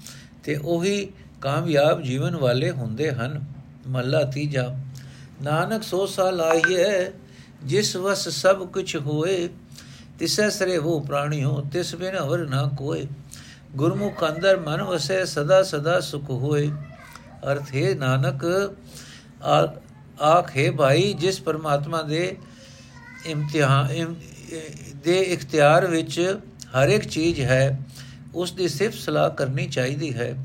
[0.44, 1.10] ਤੇ ਉਹੀ
[1.42, 3.42] ਕਾਮਯਾਬ ਜੀਵਨ ਵਾਲੇ ਹੁੰਦੇ ਹਨ।
[3.88, 4.76] ਮੱਲਾ ਤੀਜਾ।
[5.42, 7.12] ਨਾਨਕ ਸੋ ਸਾਲ ਆਈਏ
[7.64, 9.50] ਜਿਸ ਵਸ ਸਭ ਕੁਝ ਹੋਏ,
[10.20, 13.08] ਤਿਸੈ ਸਰੇ ਉਹ ਪ੍ਰਾਣੀ ਹੋ, ਤਿਸ ਬਿਨ ਹੋਰ ਨਾ ਕੋਏ।
[13.76, 16.70] ਗੁਰਮੁਖ ਅੰਦਰ ਮਨ ਵਸੇ, ਸਦਾ ਸਦਾ ਸੁਖ ਹੋਏ।
[17.52, 18.46] ਅਰਥ ਹੈ, ਨਾਨਕ,
[20.24, 22.38] ਆਖੇ ਭਾਈ, ਜਿਸ ਪਰਮਾਤਮਾ ਦੇ
[23.26, 24.16] ਇਮਤਿਹਾਨ
[25.04, 26.40] ਦੇ ਇਖਤਿਆਰ ਵਿੱਚ
[26.76, 27.80] ਹਰ ਇੱਕ ਚੀਜ਼ ਹੈ,
[28.36, 30.36] ਉਸ ਦੀ ਸਿਫਤ ਸਲਾਹ ਕਰਨੀ ਚਾਹੀਦੀ ਹੈ।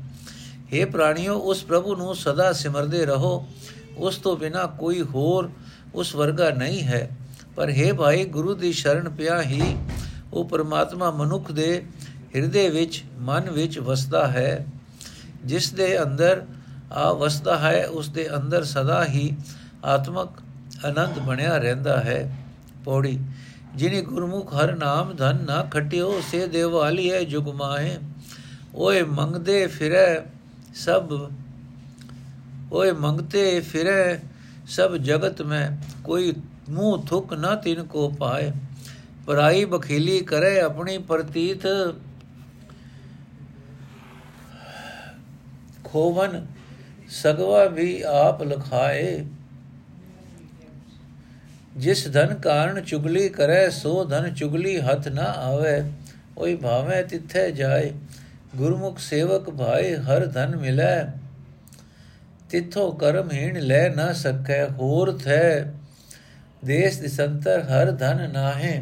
[0.73, 3.47] हे ਪ੍ਰਾਣਿਓ, ਉਸ ਪ੍ਰਭੂ ਨੂੰ ਸਦਾ ਸਿਮਰਦੇ ਰਹੋ।
[3.97, 5.49] ਉਸ ਤੋਂ ਬਿਨਾ ਕੋਈ ਹੋਰ
[5.95, 7.17] ਉਸ ਵਰਗਾ ਨਹੀਂ ਹੈ।
[7.55, 9.77] ਪਰ हे ਭਾਈ, ਗੁਰੂ ਦੀ ਸ਼ਰਨ ਪਿਆ ਹੀ
[10.33, 11.85] ਉਹ ਪਰਮਾਤਮਾ ਮਨੁੱਖ ਦੇ
[12.35, 14.65] ਹਿਰਦੇ ਵਿੱਚ, ਮਨ ਵਿੱਚ ਵਸਦਾ ਹੈ।
[15.45, 16.45] ਜਿਸ ਦੇ ਅੰਦਰ
[16.91, 19.37] ਆ ਵਸਦਾ ਹੈ, ਉਸ ਦੇ ਅੰਦਰ ਸਦਾ ਹੀ
[19.85, 20.29] ਆਤਮਕ
[20.85, 22.37] ਆਨੰਦ ਬਣਿਆ ਰਹਿੰਦਾ ਹੈ।
[22.85, 23.19] ਪੌੜੀ,
[23.75, 27.97] ਜਿਨੀ ਗੁਰਮੁਖ ਹਰ ਨਾਮ ਧਨ ਨਾ ਖਟਿਓ, ਸੇ ਦੇਵਾਲੀਏ ਜੁਗ ਮਾਹੇ।
[28.75, 30.21] ਓਏ ਮੰਗਦੇ ਫਿਰੈ
[30.75, 31.29] ਸਭ
[32.71, 34.19] ਓਏ ਮੰਗਤੇ ਫਿਰੈ,
[34.67, 35.71] ਸਭ ਜਗਤ ਮੈਂ,
[36.03, 36.33] ਕੋਈ
[36.69, 38.51] ਮੂੰਹ ਥੁਕ ਨਾ ਤਿਨ ਕੋ ਪਾਏ।
[39.25, 41.67] ਪਰਾਈ ਬਖੀਲੀ ਕਰੇ ਆਪਣੀ ਪ੍ਰਤੀਤ।
[45.83, 46.45] ਖੋਵਨ
[47.09, 49.25] ਸਗਵਾ ਵੀ ਆਪ ਲਖਾਏ।
[51.77, 55.91] ਜਿਸ ਧਨ ਕਾਰਨ ਚੁਗਲੀ ਕਰੇ, ਸੋ ਧਨ ਚੁਗਲੀ ਹੱਥ ਨਾ ਆਵੇ।
[56.37, 57.93] ਓਈ ਭਾਵੇਂ ਤਿੱਥੇ ਜਾਏ,
[58.55, 61.16] ਗੁਰਮੁਖ ਸੇਵਕ ਭਾਈ ਹਰ ਧਨ ਮਿਲੈ।
[62.49, 65.61] ਤਿੱਥੋਂ ਕਰਮਹੀਣ ਲੈ ਨਾ ਸਕੈ, ਹੋਰ ਥੈ
[66.65, 68.81] ਦੇਸ ਦਿਸੰਤਰ ਹਰ ਧਨ ਨਾਹੇ।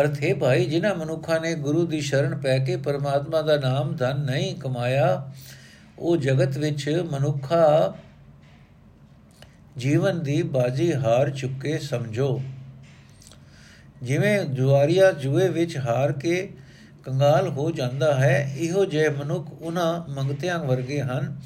[0.00, 4.54] ਅਰਥੇ ਭਾਈ, ਜਿਨ੍ਹਾਂ ਮਨੁੱਖਾਂ ਨੇ ਗੁਰੂ ਦੀ ਸ਼ਰਨ ਪੈ ਕੇ ਪਰਮਾਤਮਾ ਦਾ ਨਾਮ ਧਨ ਨਹੀਂ
[4.56, 5.32] ਕਮਾਇਆ,
[5.98, 7.94] ਉਹ ਜਗਤ ਵਿੱਚ ਮਨੁੱਖਾ
[9.76, 12.42] ਜੀਵਨ ਦੀ ਬਾਜੀ ਹਾਰ ਚੁੱਕੇ ਸਮਝੋ।
[14.02, 16.52] ਜਿਵੇਂ ਜੁਆਰੀਆ ਜੂਏ ਵਿੱਚ ਹਾਰ ਕੇ
[17.04, 21.36] ਕੰਗਾਲ ਹੋ ਜਾਂਦਾ ਹੈ। ਇਹੋ ਜਿਹੇ ਮਨੁੱਖ ਉਹਨਾਂ ਮੰਗਤਿਆਂ ਵਰਗੇ ਹਨ,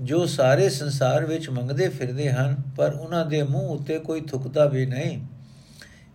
[0.00, 4.86] ਜੋ ਸਾਰੇ ਸੰਸਾਰ ਵਿੱਚ ਮੰਗਦੇ ਫਿਰਦੇ ਹਨ, ਪਰ ਉਹਨਾਂ ਦੇ ਮੂੰਹ ਉੱਤੇ ਕੋਈ ਥੁਕਦਾ ਵੀ
[4.86, 5.20] ਨਹੀਂ।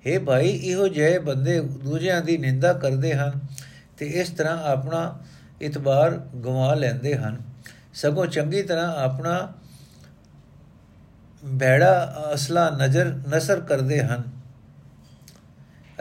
[0.05, 3.39] हे ਭਾਈ, ਇਹੋ ਜਿਹੇ ਬੰਦੇ ਦੂਜਿਆਂ ਦੀ ਨਿੰਦਾ ਕਰਦੇ ਹਨ
[3.97, 5.19] ਤੇ ਇਸ ਤਰ੍ਹਾਂ ਆਪਣਾ
[5.61, 6.11] ਇਤਬਾਰ
[6.45, 7.41] ਗਵਾ ਲੈਂਦੇ ਹਨ।
[7.93, 9.53] ਸਗੋਂ ਚੰਗੀ ਤਰ੍ਹਾਂ ਆਪਣਾ
[11.45, 14.23] ਬੈੜਾ ਅਸਲਾ ਨਜ਼ਰ, ਨਸਰ ਕਰਦੇ ਹਨ।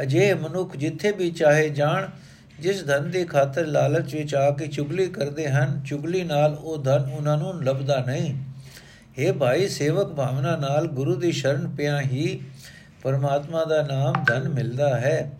[0.02, 2.06] ਅਜੇ ਮਨੁੱਖ ਜਿੱਥੇ ਵੀ ਚਾਹੇ ਜਾਣ
[2.60, 7.10] ਜਿਸ ਧਨ ਦੀ ਖਾਤਰ ਲਾਲਚ ਵਿੱਚ ਆ ਕੇ ਚੁਗਲੀ ਕਰਦੇ ਹਨ, ਚੁਗਲੀ ਨਾਲ ਉਹ ਧਨ
[7.12, 8.34] ਉਹਨਾਂ ਨੂੰ ਲੱਭਦਾ ਨਹੀਂ।
[9.18, 12.40] हे ਭਾਈ, ਸੇਵਕ ਭਾਵਨਾ ਨਾਲ ਗੁਰੂ ਦੀ ਸ਼ਰਨ ਪਿਆ ਹੀ
[13.02, 15.32] ਪਰਮਾਤਮਾ ਦਾ ਨਾਮ ਧਨ ਮਿਲਦਾ ਹੈ।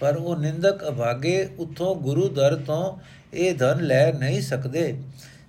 [0.00, 2.98] ਪਰ ਉਹ ਨਿੰਦਕ ਅਭਾਗੇ ਉਥੋਂ ਗੁਰੂ ਦਰ ਤੋਂ
[3.34, 5.02] ਇਹ ਧਨ ਲੈ ਨਹੀਂ ਸਕਦੇ।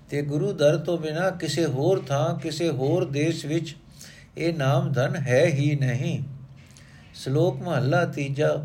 [0.10, 3.76] ਤੇ ਗੁਰੂ ਦਰ ਤੋਂ ਬਿਨਾ ਕਿਸੇ ਹੋਰ ਥਾਂ, ਕਿਸੇ ਹੋਰ ਦੇਸ਼ ਵਿੱਚ
[4.38, 6.24] ਇਹ ਨਾਮ ਧਨ ਹੈ ਹੀ ਨਹੀਂ।
[7.14, 8.64] ਸ਼ਲੋਕ ਮਹੱਲਾ ਤੀਜਾ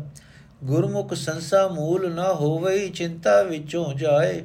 [0.63, 4.43] ਗੁਰਮੁਖ ਸੰਸਾ ਮੂਲ ਨਾ ਹੋਵੇ ਚਿੰਤਾ ਵਿੱਚੋਂ ਜਾਏ।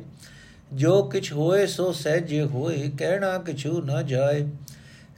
[0.73, 4.49] ਜੋ ਕਿਛ ਹੋਏ, ਸੋ ਸਹਿਜੇ ਹੋਏ, ਕਹਿਣਾ ਕਿਛੂ ਨਾ ਜਾਏ।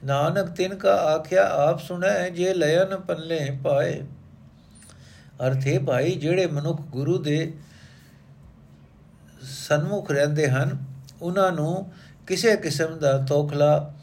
[0.05, 4.01] ਨਾਨਕ ਤਿਨ ਕਾ ਆਖਿਆ, ਆਪ ਸੁਣੈ, ਜੇ ਲਯਨ ਪੱਲੇ ਪਾਏ।
[5.47, 7.53] ਅਰਥੇ ਭਾਈ, ਜਿਹੜੇ ਮਨੁੱਖ ਗੁਰੂ ਦੇ
[9.41, 10.77] ਸਨਮੁਖ ਰਹਿੰਦੇ ਹਨ,
[11.21, 11.91] ਉਹਨਾਂ ਨੂੰ
[12.27, 13.93] ਕਿਸੇ ਕਿਸਮ ਦਾ ਤੋਖਲਾ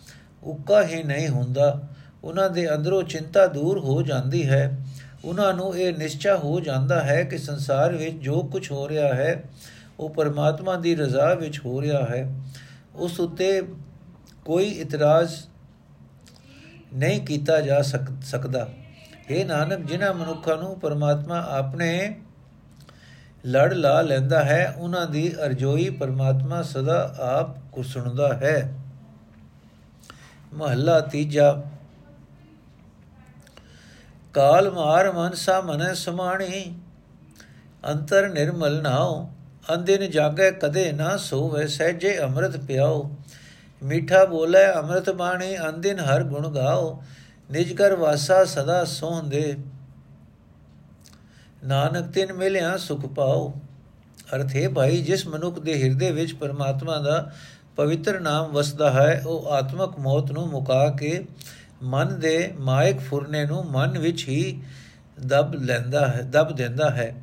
[0.43, 1.83] ਉੱਕਾ ਹੀ ਨਹੀਂ ਹੁੰਦਾ।
[2.25, 4.86] ਉਹਨਾਂ ਦੇ ਅੰਦਰੋਂ ਚਿੰਤਾ ਦੂਰ ਹੋ ਜਾਂਦੀ ਹੈ।
[5.27, 9.43] ਉਹਨਾਂ ਨੂੰ ਇਹ ਨਿਸ਼ਚਾ ਹੋ ਜਾਂਦਾ ਹੈ ਕਿ ਸੰਸਾਰ ਵਿੱਚ ਜੋ ਕੁਝ ਹੋ ਰਿਹਾ ਹੈ,
[10.01, 12.41] ਉਹ ਪਰਮਾਤਮਾ ਦੀ ਰਜ਼ਾ ਵਿੱਚ ਹੋ ਰਿਹਾ ਹੈ।
[12.95, 13.63] ਉਸ ਉੱਤੇ
[14.45, 15.35] ਕੋਈ ਇਤਰਾਜ਼
[16.95, 17.83] ਨਹੀਂ ਕੀਤਾ ਜਾ
[18.23, 18.69] ਸਕਦਾ।
[19.31, 22.21] ਇਹ ਨਾਨਕ, ਜਿਨ੍ਹਾਂ ਮਨੁੱਖਾਂ ਨੂੰ ਪਰਮਾਤਮਾ ਆਪਣੇ
[23.47, 28.75] ਲੜ ਲਾ ਲੈਂਦਾ ਹੈ, ਉਹਨਾਂ ਦੀ ਅਰਜੋਈ ਪਰਮਾਤਮਾ ਸਦਾ ਆਪ ਕੋ ਸੁਣਦਾ ਹੈ।
[30.55, 31.63] ਮਹੱਲਾ ਤੀਜਾ
[34.37, 36.65] ਕਾਲ ਮਾਰ ਮਨਸਾ ਮਨ ਸਮਾਣੀ।
[37.85, 39.27] ਅੰਤਰ ਨਿਰਮਲ ਨਾਉ
[39.75, 43.11] ਅੰਦਿਨ ਜਾਗੇ ਕਦੇ ਨਾ ਸੋਵੇ, ਸਹਿਜੇ ਅੰਮ੍ਰਿਤ ਪਿਆਓ
[43.83, 47.03] ਮਿੱਠਾ ਬੋਲੇ, ਅੰਮ੍ਰਿਤ ਬਾਣੀ ਅੰਦਿਨ ਹਰ ਗੁਣ ਗਾਓ
[47.51, 49.57] ਨਿਜ ਕਰ ਵਾਸਾ ਸਦਾ ਸੋਹੰਦੇ
[51.65, 53.53] ਨਾਨਕ ਤਿਨ ਮਿਲਿਆ ਸੁਖ ਪਾਓ
[54.35, 57.31] ਅਰਥ ਹੈ ਭਾਈ, ਜਿਸ ਮਨੁੱਖ ਦੇ ਹਿਰਦੇ ਵਿੱਚ ਪਰਮਾਤਮਾ ਦਾ
[57.77, 61.21] ਪਵਿੱਤਰ ਨਾਮ ਵਸਦਾ ਹੈ, ਉਹ ਆਤਮਕ ਮੌਤ ਨੂੰ ਮੁਕਾ ਕੇ
[61.83, 64.63] ਮਨ ਦੇ ਮਾਇਕ ਫੁਰਨੇ ਨੂੰ ਮਨ ਵਿੱਚ ਹੀ
[65.27, 67.15] ਦਬ ਲੈਂਦਾ ਹੈ, ਦਬ ਦਿੰਦਾ ਹੈ।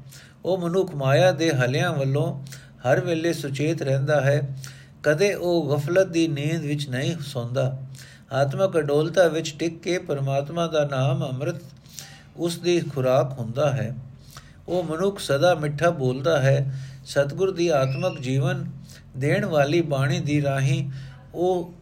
[0.45, 2.43] ਉਹ ਮਨੁੱਖ ਮਾਇਆ ਦੇ ਹਲਿਆਂ ਵੱਲੋਂ
[2.77, 4.57] ਹਰ ਵੇਲੇ ਸੁਚੇਤ ਰਹਿੰਦਾ ਹੈ।
[5.03, 7.79] ਕਦੇ ਉਹ ਗਫਲਤ ਦੀ ਨੀਂਦ ਵਿੱਚ ਨਹੀਂ ਸੌਂਦਾ।
[8.33, 11.55] ਆਤਮਕ ਅਡੋਲਤਾ ਵਿੱਚ ਟਿਕ ਕੇ ਪਰਮਾਤਮਾ ਦਾ ਨਾਮ ਅੰਮ੍ਰਿਤ
[12.37, 13.95] ਉਸ ਦੀ ਖੁਰਾਕ ਹੁੰਦਾ ਹੈ।
[14.67, 18.71] ਉਹ ਮਨੁੱਖ ਸਦਾ ਮਿੱਠਾ ਬੋਲਦਾ ਹੈ। ਸਤਗੁਰ ਦੀ ਆਤਮਕ ਜੀਵਨ
[19.17, 20.91] ਦੇਣ ਵਾਲੀ ਬਾਣੀ ਦੀ ਰਾਹੀਂ
[21.33, 21.73] ਉਹ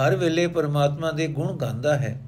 [0.00, 2.22] ਹਰ ਵੇਲੇ ਪਰਮਾਤਮਾ ਦੇ ਗੁਣ ਗਾਉਂਦਾ ਹੈ।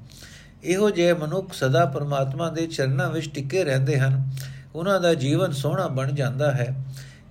[0.63, 4.29] ਇਹੋ ਜਿਹੇ ਮਨੁੱਖ ਸਦਾ ਪਰਮਾਤਮਾ ਦੇ ਚਰਨਾਂ ਵਿੱਚ ਟਿਕੇ ਰਹਿੰਦੇ ਹਨ।
[4.75, 6.85] ਉਹਨਾਂ ਦਾ ਜੀਵਨ ਸੋਹਣਾ ਬਣ ਜਾਂਦਾ ਹੈ।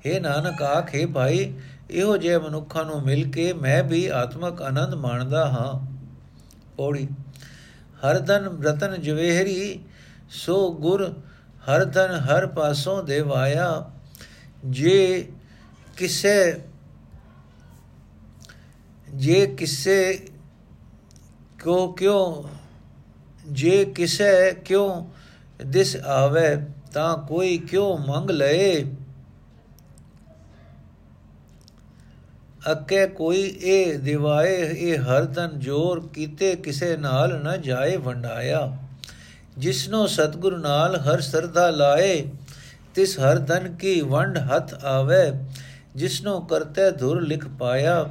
[0.07, 1.53] हे ਨਾਨਕ ਆਖੇ ਭਾਈ,
[1.91, 5.87] ਇਹੋ ਜਿਹੇ ਮਨੁੱਖਾਂ ਨੂੰ ਮਿਲ ਕੇ ਮੈਂ ਵੀ ਆਤਮਕ ਆਨੰਦ ਮਾਣਦਾ ਹਾਂ।
[6.77, 7.09] ਪੌੜੀ
[8.05, 9.81] ਹਰਦਨ ਰਤਨ ਜਵੇਹਰੀ,
[10.31, 11.15] ਸੋ ਗੁਰ
[11.69, 13.91] ਹਰਦਨ ਹਰ ਪਾਸੋਂ ਦੇਵਾਇਆ
[14.65, 15.29] ਜੇ
[15.97, 16.61] ਕਿਸੇ
[19.15, 20.27] ਜੇ ਕਿਸੇ
[21.65, 22.45] ਕੋ ਕਿਉ,
[23.47, 25.07] ਜੇ ਕਿਸੇ ਕਿਉ
[25.67, 26.57] ਦਿਸ ਆਵੇ
[26.93, 28.85] ਤਾਂ ਕੋਈ ਕਿਉ ਮੰਗ ਲਏ?
[32.71, 38.77] ਅੱਕੇ ਕੋਈ ਇਹ ਦਿਵਾਏ, ਇਹ ਹਰਦਨ ਜੋਰ ਕੀਤੇ ਕਿਸੇ ਨਾਲ ਨਾ ਜਾਏ ਵੰਡਾਇਆ।
[39.59, 42.25] ਜਿਸਨੋ ਸਤਗੁਰ ਨਾਲ ਹਰ ਸਰਦਾ ਲਾਏ,
[42.95, 45.33] ਤਿਸ ਹਰਦਨ ਕੀ ਵੰਡ ਹੱਥ ਆਵੇ।
[45.97, 48.11] ਜਿਸਨੋ ਕਰਤੇ ਧੁਰ ਲਿਖ ਪਾਇਆ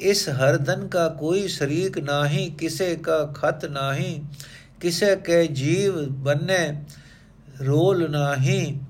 [0.00, 4.22] ਇਸ ਹਰਦਨ ਕਾ ਕੋਈ ਸ਼ਰੀਕ ਨਾਹੀ, ਕਿਸੇ ਕਾ ਖਤ ਨਾਹੀ,
[4.80, 6.72] ਕਿਸੇ ਕੇ ਜੀਵ ਬੰਨੇ
[7.66, 8.80] ਰੋਲ ਨਾਹੀ।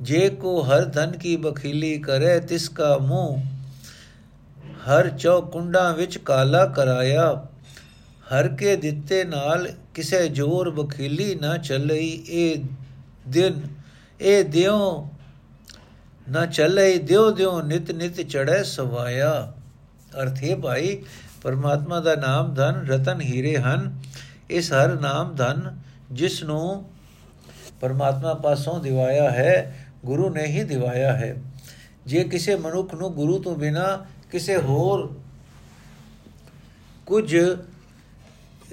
[0.00, 3.42] ਜੇ ਕੋ ਹਰ ਧਨ ਕੀ ਬਖੀਲੀ ਕਰੇ, ਤਿਸ ਕਾ ਮੂੰਹ
[4.88, 7.46] ਹਰ ਚੌ ਕੁੰਡਾਂ ਵਿੱਚ ਕਾਲਾ ਕਰਾਇਆ।
[8.32, 12.64] ਹਰ ਕੇ ਦਿੱਤੇ ਨਾਲ ਕਿਸੇ ਜੋਰ ਬਖੀਲੀ ਨਾ ਚੱਲਈ ਇਹ
[13.28, 13.60] ਦਿਨ
[14.20, 15.08] ਇਹ ਦਿਉ
[16.30, 19.52] ਨਾ ਚੱਲੇ ਦਿਉ ਦਿਉ ਨਿਤ ਨਿਤ ਚੜੈ ਸਵਾਇਆ।
[20.22, 21.02] ਅਰਥੇ ਭਾਈ,
[21.42, 23.98] ਪਰਮਾਤਮਾ ਦਾ ਨਾਮ ਧਨ, ਰਤਨ ਹੀਰੇ ਹਨ।
[24.50, 25.78] ਇਸ ਹਰ ਨਾਮ ਧਨ
[26.12, 26.84] ਜਿਸ ਨੂੰ
[27.80, 31.34] ਪਰਮਾਤਮਾ ਪਾਸੋਂ ਦਿਵਾਇਆ ਹੈ, ਗੁਰੂ ਨੇ ਹੀ ਦਿਵਾਇਆ ਹੈ।
[32.06, 35.20] ਜੇ ਕਿਸੇ ਮਨੁੱਖ ਨੂੰ ਗੁਰੂ ਤੋਂ ਬਿਨਾ ਕਿਸੇ ਹੋਰ
[37.06, 37.36] ਕੁਝ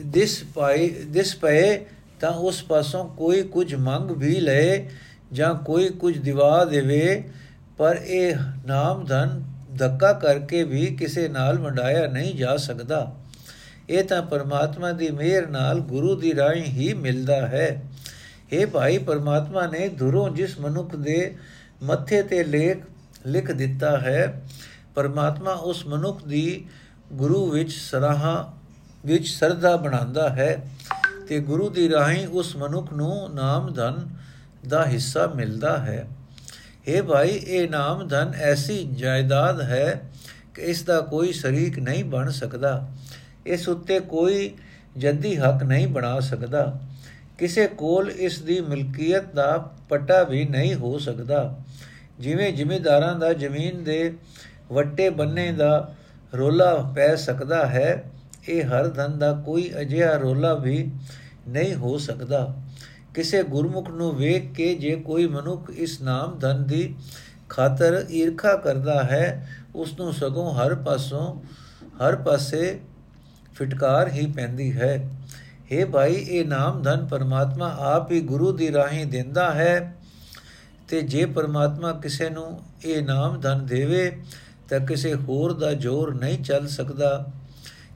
[0.04, 1.86] ਦਿਸ ਪਾਈ ਦਿਸ ਪਏ,
[2.20, 4.90] ਤਾਂ ਉਸ ਪਾਸੋਂ ਕੋਈ ਕੁਝ ਮੰਗ ਵੀ ਲਏ
[5.34, 7.24] ਜਾਂ ਕੋਈ ਕੁਝ ਦਿਵਾ ਦੇਵੇ,
[7.78, 9.44] ਪਰ ਇਹ ਨਾਮ ਧਨ
[9.78, 13.16] ਧੱਕਾ ਕਰਕੇ ਵੀ ਕਿਸੇ ਨਾਲ ਵੰਡਾਇਆ ਨਹੀਂ ਜਾ ਸਕਦਾ।
[13.90, 17.82] ਇਹ ਤਾਂ ਪਰਮਾਤਮਾ ਦੀ ਮਿਹਰ ਨਾਲ ਗੁਰੂ ਦੀ ਰਾਹੀਂ ਹੀ ਮਿਲਦਾ ਹੈ।
[18.52, 21.36] ਇਹ ਭਾਈ, ਪਰਮਾਤਮਾ ਨੇ ਧੁਰੋਂ ਜਿਸ ਮਨੁੱਖ ਦੇ
[21.84, 22.84] ਮੱਥੇ ਤੇ ਲੇਖ
[23.26, 24.42] ਲਿਖ ਦਿੱਤਾ ਹੈ,
[24.96, 26.66] ਪਰਮਾਤਮਾ ਉਸ ਮਨੁੱਖ ਦੀ
[27.14, 28.54] ਗੁਰੂ ਵਿੱਚ ਸਰਾਹਾ
[29.06, 30.58] ਵਿੱਚ ਸਰਦਾ ਬਣਾਉਂਦਾ ਹੈ
[31.28, 34.08] ਤੇ ਗੁਰੂ ਦੀ ਰਾਹੀਂ ਉਸ ਮਨੁੱਖ ਨੂੰ ਨਾਮ ਧਨ
[34.68, 36.08] ਦਾ ਹਿੱਸਾ ਮਿਲਦਾ ਹੈ।
[36.88, 40.02] ਇਹ ਭਾਈ, ਇਹ ਨਾਮ ਧਨ ਐਸੀ ਜਾਇਦਾਦ ਹੈ
[40.54, 42.90] ਕਿ ਇਸ ਦਾ ਕੋਈ ਸ਼ਰੀਕ ਨਹੀਂ ਬਣ ਸਕਦਾ।
[43.46, 44.54] ਇਸ ਉੱਤੇ ਕੋਈ
[44.98, 46.80] ਜੱਦੀ ਹੱਕ ਨਹੀਂ ਬਣਾ ਸਕਦਾ।
[47.38, 51.60] ਕਿਸੇ ਕੋਲ ਇਸ ਦੀ ਮਿਲਕੀਅਤ ਦਾ ਪਟਾ ਵੀ ਨਹੀਂ ਹੋ ਸਕਦਾ।
[52.20, 54.14] ਜਿਵੇਂ ਜ਼ਿਮੀਦਾਰਾਂ ਦਾ ਜ਼ਮੀਨ ਦੇ
[54.72, 55.94] ਵੱਟੇ ਬੰਨੇ ਦਾ
[56.34, 58.04] ਰੋਲਾ ਪੈ ਸਕਦਾ ਹੈ,
[58.50, 60.92] ਇਹ ਹਰ ਧਨ ਦਾ ਕੋਈ ਅਜਿਹਾ ਰੋਲਾ ਵੀ
[61.48, 62.56] ਨਹੀਂ ਹੋ ਸਕਦਾ।
[63.18, 66.96] ਕਿਸੇ ਗੁਰਮੁਖ ਨੂੰ ਵੇਖ ਕੇ ਜੇ ਕੋਈ ਮਨੁੱਖ ਇਸ ਨਾਮ ਧਨ ਦੀ
[67.50, 71.42] ਖਾਤਰ ਈਰਖਾ ਕਰਦਾ ਹੈ ਉਸ ਨੂੰ ਸਗੋਂ ਹਰ ਪਾਸੋਂ,
[71.86, 72.80] ਹਰ ਪਾਸੇ
[73.54, 75.10] ਫਟਕਾਰ ਹੀ ਪੈਂਦੀ ਹੈ।
[75.72, 79.96] हे ਭਾਈ, ਇਹ ਨਾਮ ਧਨ ਪਰਮਾਤਮਾ ਆਪ ਹੀ ਗੁਰੂ ਦੀ ਰਾਹੀਂ ਦਿੰਦਾ ਹੈ।
[80.88, 84.22] ਤੇ ਜੇ ਪਰਮਾਤਮਾ ਕਿਸੇ ਨੂੰ ਇਹ ਨਾਮ ਧਨ ਦੇਵੇ,
[84.70, 87.26] ਤਾਂ ਕਿਸੇ ਹੋਰ ਦਾ ਜ਼ੋਰ ਨਹੀਂ ਚੱਲ ਸਕਦਾ।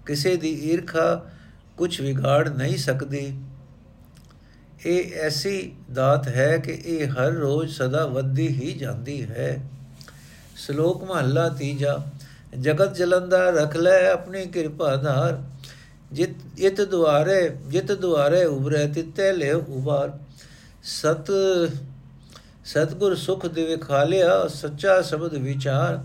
[0.06, 1.26] ਕਿਸੇ ਦੀ ਈਰਖਾ
[1.78, 3.42] ਕੁਝ ਵਿਗਾੜ ਨਹੀਂ ਸਕਦੀ।
[4.86, 9.64] ਇਹ ਐਸੀ ਦਾਤ ਹੈ ਕਿ ਇਹ ਹਰ ਰੋਜ਼ ਸਦਾ ਵੱਧਦੀ ਹੀ ਜਾਂਦੀ ਹੈ।
[10.56, 12.00] ਸ਼ਲੋਕ ਮਹੱਲਾ ਤੀਜਾ,
[12.60, 15.42] ਜਗਤ ਜਲੰਦਾ ਰਖ ਲੈ ਆਪਣੀ ਕਿਰਪਾ ਧਾਰ।
[16.12, 20.18] ਜਿਤ ਇਤ ਦੁਆਰੇ, ਜਿਤ ਦੁਆਰੇ ਉਬਰੇ ਤਿੱਤੇ ਲੈ ਉਬਾਰ
[20.84, 21.32] ਸਤ,
[22.66, 26.04] ਸਤਗੁਰ ਸੁਖ ਦੇਵੇ ਖਾਲਿਆ, ਸੱਚਾ ਸ਼ਬਦ ਵਿਚਾਰ।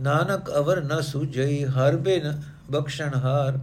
[0.00, 3.58] ਨਾਨਕ ਅਵਰ ਨ ਸੁਝਈ, ਹਰ ਬਿਨ ਬਖਸ਼ਣ ਹਾਰ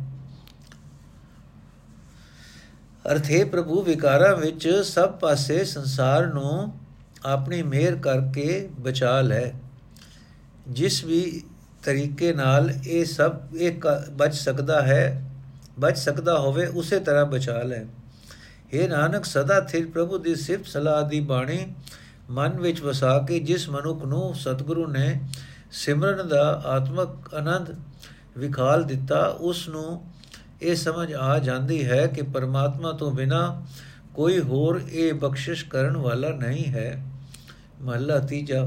[3.12, 6.74] ਅਰਥੇ ਪ੍ਰਭੂ ਵਿਕਾਰਾਂ ਵਿੱਚ ਸਭ ਪਾਸੇ ਸੰਸਾਰ ਨੂੰ
[7.26, 9.52] ਆਪਣੀ ਮਿਹਰ ਕਰਕੇ ਬਚਾ ਲੈ।
[10.68, 11.44] ਜਿਸ ਵੀ
[11.84, 15.32] ਤਰੀਕੇ ਨਾਲ ਇਹ ਸਭ, ਇਹ ਬਚ ਸਕਦਾ ਹੈ,
[15.80, 17.84] ਬਚ ਸਕਦਾ ਹੋਵੇ, ਉਸੇ ਤਰ੍ਹਾਂ ਬਚਾ ਲੈ।
[18.74, 21.74] ਇਹ ਨਾਨਕ, ਸਦਾ ਥਿਰ ਪ੍ਰਭੂ ਦੀ ਸਿਫਤ ਸਲਾਹ ਦੀ ਬਾਣੀ
[22.30, 25.20] ਮਨ ਵਿੱਚ ਵਸਾ ਕੇ ਜਿਸ ਮਨੁੱਖ ਨੂੰ ਸਤਿਗੁਰੂ ਨੇ
[25.72, 27.76] ਸਿਮਰਨ ਦਾ ਆਤਮਕ ਆਨੰਦ
[28.38, 30.12] ਵਿਖਾਲ ਦਿੱਤਾ, ਉਸ ਨੂੰ
[30.63, 33.65] ਇਹ ਸਮਝ ਆ ਜਾਂਦੀ ਹੈ ਕਿ ਪਰਮਾਤਮਾ ਤੋਂ ਬਿਨਾ
[34.15, 37.04] ਕੋਈ ਹੋਰ ਇਹ ਬਖਸ਼ਿਸ਼ ਕਰਨ ਵਾਲਾ ਨਹੀਂ ਹੈ।
[37.82, 38.63] ਮਹਲਾ ਤੀਜਾ,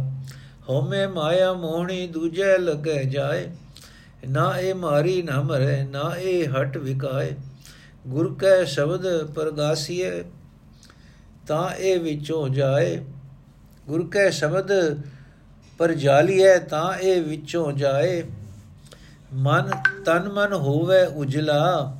[0.68, 3.48] ਹਉਮੈ ਮਾਇਆ ਮੋਹਣੀ ਦੂਜੇ ਲੱਗੇ ਜਾਏ,
[4.28, 7.34] ਨਾ ਇਹ ਮਾਰੀ ਨਾ ਮਰੇ, ਨਾ ਇਹ ਹਟ ਵਿਕਾਏ,
[8.06, 10.24] ਗੁਰ ਕੈ ਸ਼ਬਦ ਪ੍ਰਗਾਸੀਏ
[11.46, 13.04] ਤਾਂ ਇਹ ਵਿੱਚੋਂ ਜਾਏ।
[13.86, 14.72] ਗੁਰ ਕੈ ਸ਼ਬਦ
[15.78, 18.22] ਪਰ ਜਾਲੀਏ ਤਾਂ ਇਹ ਵਿੱਚੋਂ ਜਾਏ।
[19.34, 19.70] ਮਨ,
[20.04, 21.96] ਤਨ ਮਨ ਹੋਵੇ ਉਜਲਾ,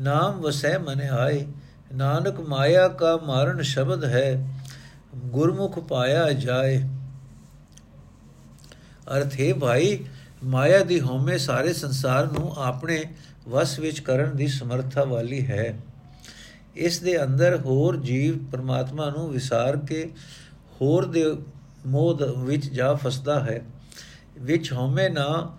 [0.00, 1.46] ਨਾਮ ਵਸੈ ਮਨ ਆਏ।
[1.94, 4.48] ਨਾਨਕ ਮਾਇਆ ਕਾ ਮਾਰਨ ਸ਼ਬਦ ਹੈ,
[5.16, 6.88] ਗੁਰਮੁਖ ਪਾਇਆ ਜਾਏ।
[9.16, 10.04] ਅਰਥ ਹੈ ਭਾਈ,
[10.44, 13.04] ਮਾਇਆ ਦੀ ਹਉਮੈ ਸਾਰੇ ਸੰਸਾਰ ਨੂੰ ਆਪਣੇ
[13.48, 15.78] ਵਸ ਵਿੱਚ ਕਰਨ ਦੀ ਸਮਰੱਥਾ ਵਾਲੀ ਹੈ।
[16.74, 20.12] ਇਸ ਦੇ ਅੰਦਰ ਹੋਰ ਜੀਵ ਪਰਮਾਤਮਾ ਨੂੰ ਵਿਸਾਰ ਕੇ
[20.80, 21.24] ਹੋਰ ਦੇ
[21.86, 23.62] ਮੋਹ ਵਿੱਚ ਜਾ ਫਸਦਾ ਹੈ।
[24.38, 25.58] ਵਿੱਚ ਹਉਮੈ ਨਾ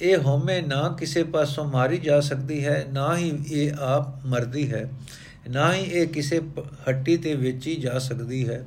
[0.00, 4.90] ਇਹ ਹਉਮੈ ਨਾ ਕਿਸੇ ਪਾਸੋਂ ਮਾਰੀ ਜਾ ਸਕਦੀ ਹੈ, ਨਾ ਹੀ ਇਹ ਆਪ ਮਰਦੀ ਹੈ,
[5.50, 6.40] ਨਾ ਹੀ ਇਹ ਕਿਸੇ
[6.88, 8.64] ਹੱਟੀ ਤੇ ਵੇਚੀ ਜਾ ਸਕਦੀ ਹੈ।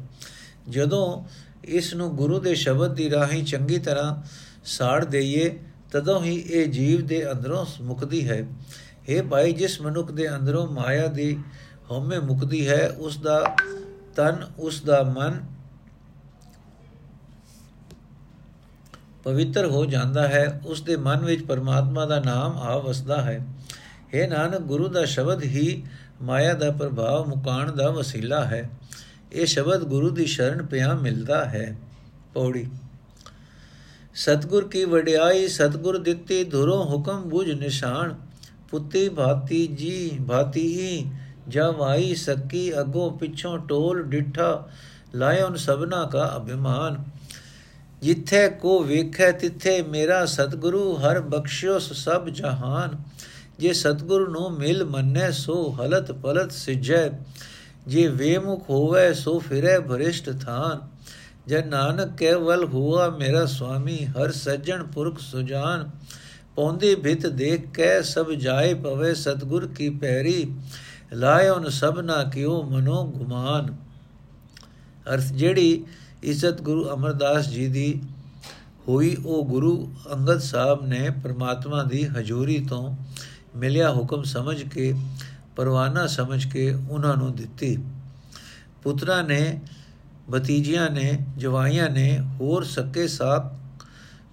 [0.70, 1.24] ਜਦੋਂ
[1.64, 4.24] ਇਸ ਨੂੰ ਗੁਰੂ ਦੇ ਸ਼ਬਦ ਦੀ ਰਾਹੀਂ ਚੰਗੀ ਤਰ੍ਹਾਂ
[4.66, 5.60] ਸਾੜ ਦਈਏ,
[5.92, 8.46] ਤਦੋਂ ਹੀ ਇਹ ਜੀਵ ਦੇ ਅੰਦਰੋਂ ਮੁਕਦੀ ਹੈ।
[9.10, 11.38] ਇਹ ਭਾਈ, ਜਿਸ ਮਨੁੱਖ ਦੇ ਅੰਦਰੋਂ ਮਾਇਆ ਦੀ
[11.92, 13.56] ਹਉਮੈ ਮੁਕਦੀ ਹੈ, ਉਸ ਦਾ
[14.16, 15.57] ਤਨ, ਉਸ ਦਾ ਮਨ
[19.28, 23.48] ਪਵਿੱਤਰ ਹੋ ਜਾਂਦਾ ਹੈ ਉਸ ਦੇ ਮਨ ਵਿੱਚ ਪਰਮਾਤਮਾ ਦਾ ਨਾਮ ਆ ਵਸਦਾ ਹੈ।
[24.14, 25.84] ਇਹ ਨਾਨਕ, ਗੁਰੂ ਦਾ ਸ਼ਬਦ ਹੀ
[26.22, 28.70] ਮਾਇਆ ਦਾ ਪ੍ਰਭਾਵ ਮੁਕਾਣ ਦਾ ਵਸੀਲਾ ਹੈ।
[29.34, 31.78] ਇਹ ਸ਼ਬਦ ਗੁਰੂ ਦੀ ਸ਼ਰਨ ਪਿਆ ਮਿਲਦਾ ਹੈ।
[32.34, 32.70] ਪੌੜੀ।
[34.16, 38.16] ਸਤਗੁਰ ਕੀ ਵਡਿਆਈ, ਸਤਗੁਰ ਦਿੱਤੀ ਧੁਰੋਂ ਹੁਕਮ ਬੁਝ ਨਿਸ਼ਾਨ।
[38.70, 41.06] ਪੁੱਤੀ ਭਾਤੀ ਜੀ ਭਾਤੀ
[41.48, 44.68] ਜਬ ਆਈ ਸੱਕੀ ਅਗੋ ਪਿਛੋਂ ਟੋਲ ਡਿਠਾ।
[45.16, 47.17] ਲਾਇਓਨ ਸਭਨਾ ਕਾ ਅਭਿਮਾਨ।
[48.02, 52.98] ਜਿੱਥੇ ਕੋ ਵੇਖੈ ਤਿੱਥੇ ਮੇਰਾ ਸਤਿਗੁਰੂ, ਹਰ ਬਖਸ਼ਿਓ ਸਭ ਜਹਾਨ।
[53.60, 57.10] ਜੇ ਸਤਿਗੁਰੂ ਨੂੰ ਮਿਲ ਮੰਨੈ, ਸੋ ਹਲਤ ਪਲਤ ਸਿਜੈ।
[57.88, 60.88] ਜੇ ਵੇਮੁਖ ਹੋਵੇ, ਸੋ ਫਿਰੈ ਭਰਿਸ਼ਟ ਥਾਨ।
[61.48, 65.90] ਜੇ ਨਾਨਕ ਕੇਵਲ ਹੁਆ ਮੇਰਾ ਸੁਆਮੀ ਹਰ ਸੱਜਣ ਪੁਰਖ ਸੁਜਾਨ।
[66.56, 70.54] ਪੌਂਦੀ ਭਿਤ ਦੇਖ ਕੇ, ਸਭ ਜਾਏ ਪਵੇ ਸਤਗੁਰ ਕੀ ਪੈਰੀ।
[71.14, 73.76] ਲਾਇਓਨ ਸਭਨਾ ਕਿਉ ਮਨੋ ਗੁਮਾਨ।
[75.14, 75.86] ਅਰਥ ਜਿਹੜੀ
[76.24, 78.02] ਇੱਜ਼ਤ ਗੁਰੂ ਅਮਰਦਾਸ ਜੀ ਦੀ
[78.88, 82.96] ਹੋਈ, ਉਹ ਗੁਰੂ ਅੰਗਦ ਸਾਹਿਬ ਨੇ ਪ੍ਰਮਾਤਮਾ ਦੀ ਹਜ਼ੂਰੀ ਤੋਂ
[83.56, 84.94] ਮਿਲਿਆ ਹੁਕਮ ਸਮਝ ਕੇ,
[85.56, 87.78] ਪਰਵਾਨਾ ਸਮਝ ਕੇ ਉਹਨਾਂ ਨੂੰ ਦਿੱਤੀ।
[88.84, 89.62] ਪੁੱਤਰਾ ਨੇ,
[90.34, 93.54] ਭਤੀਜੀਆਂ ਨੇ, ਜਵਾਈਆਂ ਨੇ, ਹੋਰ ਸੱਕੇ ਸਾਥ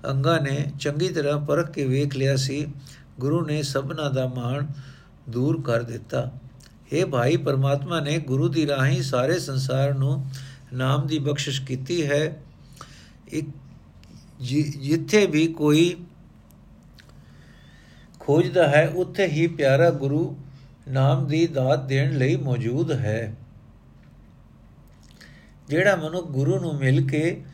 [0.06, 2.66] ਅੰਗਾ ਨੇ ਚੰਗੀ ਤਰ੍ਹਾਂ ਪਰਖ ਕੇ ਵੇਖ ਲਿਆ ਸੀ।
[3.20, 4.66] ਗੁਰੂ ਨੇ ਸਭਨਾ ਦਾ ਮਾਣ
[5.28, 6.30] ਦੂਰ ਕਰ ਦਿੱਤਾ।
[6.92, 10.24] हे ਭਾਈ, ਪਰਮਾਤਮਾ ਨੇ ਗੁਰੂ ਦੀ ਰਾਹੀਂ ਸਾਰੇ ਸੰਸਾਰ ਨੂੰ
[10.74, 12.42] ਨਾਮ ਦੀ ਬਖਸ਼ਿਸ਼ ਕੀਤੀ ਹੈ।
[13.28, 13.46] ਇੱਕ
[14.80, 15.96] ਜਿੱਥੇ ਵੀ ਕੋਈ
[18.20, 20.36] ਖੋਜਦਾ ਹੈ, ਉੱਥੇ ਹੀ ਪਿਆਰਾ ਗੁਰੂ
[20.88, 23.36] ਨਾਮ ਦੀ ਦਾਤ ਦੇਣ ਲਈ ਮੌਜੂਦ ਹੈ।
[25.68, 27.44] ਜਿਹੜਾ ਮਨੁੱਖ ਗੁਰੂ ਨੂੰ ਮਿਲ ਕੇ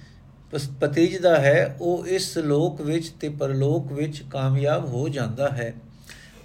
[0.81, 5.75] ਪਤੀਜਦਾ ਹੈ, ਉਹ ਇਸ ਲੋਕ ਵਿੱਚ ਤੇ ਪਰਲੋਕ ਵਿੱਚ ਕਾਮਯਾਬ ਹੋ ਜਾਂਦਾ ਹੈ।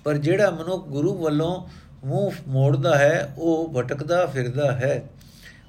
[0.04, 1.68] ਪਰ ਜਿਹੜਾ ਮਨੁੱਖ ਗੁਰੂ ਵੱਲੋਂ
[2.08, 5.10] ਮੂੰਹ ਮੋੜਦਾ ਹੈ, ਉਹ ਭਟਕਦਾ ਫਿਰਦਾ ਹੈ।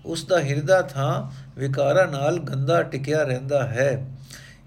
[0.07, 4.07] ਉਸ ਦਾ ਹਿਰਦਾ ਥਾਂ ਵਿਕਾਰਾਂ ਨਾਲ ਗੰਦਾ ਟਿਕਿਆ ਰਹਿੰਦਾ ਹੈ।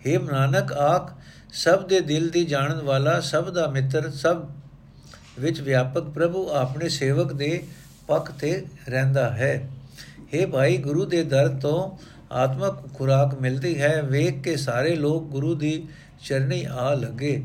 [0.08, 1.12] हे ਨਾਨਕ ਆਖ,
[1.54, 4.46] ਸਭ ਦੇ ਦਿਲ ਦੀ ਜਾਣਨ ਵਾਲਾ, ਸਭ ਦਾ ਮਿੱਤਰ, ਸਭ
[5.40, 7.64] ਵਿੱਚ ਵਿਆਪਕ ਪ੍ਰਭੂ ਆਪਣੇ ਸੇਵਕ ਦੇ
[8.08, 9.70] ਪੱਖ ਤੇ ਰਹਿੰਦਾ ਹੈ।
[10.20, 11.98] हे ਭਾਈ, ਗੁਰੂ ਦੇ ਦਰ ਤੋਂ
[12.34, 15.88] ਆਤਮਕ ਖੁਰਾਕ ਮਿਲਦੀ ਹੈ। ਵੇਖ ਕੇ ਸਾਰੇ ਲੋਕ ਗੁਰੂ ਦੀ
[16.26, 17.44] ਚਰਨੀ ਆ ਲਗੇ।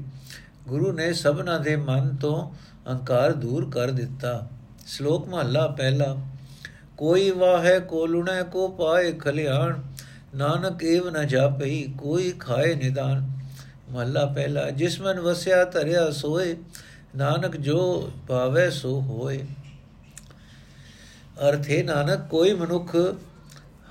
[0.69, 2.51] ਗੁਰੂ ਨੇ ਸਭਨਾ ਦੇ ਮਨ ਤੋਂ
[2.89, 4.49] ਅਹੰਕਾਰ ਦੂਰ ਕਰ ਦਿੱਤਾ।
[4.87, 6.17] ਸ਼ਲੋਕ ਮਹਲਾ ਪਹਿਲਾ।
[6.99, 9.79] ਕੋਈ ਵਾਹੇ ਕੋ ਲੁਣੈ ਕੋ ਪਾਏ ਖਲਿਆਣ,
[10.35, 13.31] ਨਾਨਕ ਏਵ ਨ ਜਾਪਈ, ਕੋਈ ਖਾਏ ਨਿਦਾਨ।
[13.91, 16.57] ਮਹਲਾ ਪਹਿਲਾ, ਜਿਸ ਮਨ ਵਸਿਆ ਧਰਿਆ ਸੋਏ,
[17.17, 19.45] ਨਾਨਕ ਜੋ ਭਾਵੇ ਸੋ ਹੋਏ।
[21.49, 22.97] ਅਰਥੇ ਨਾਨਕ, ਕੋਈ ਮਨੁੱਖ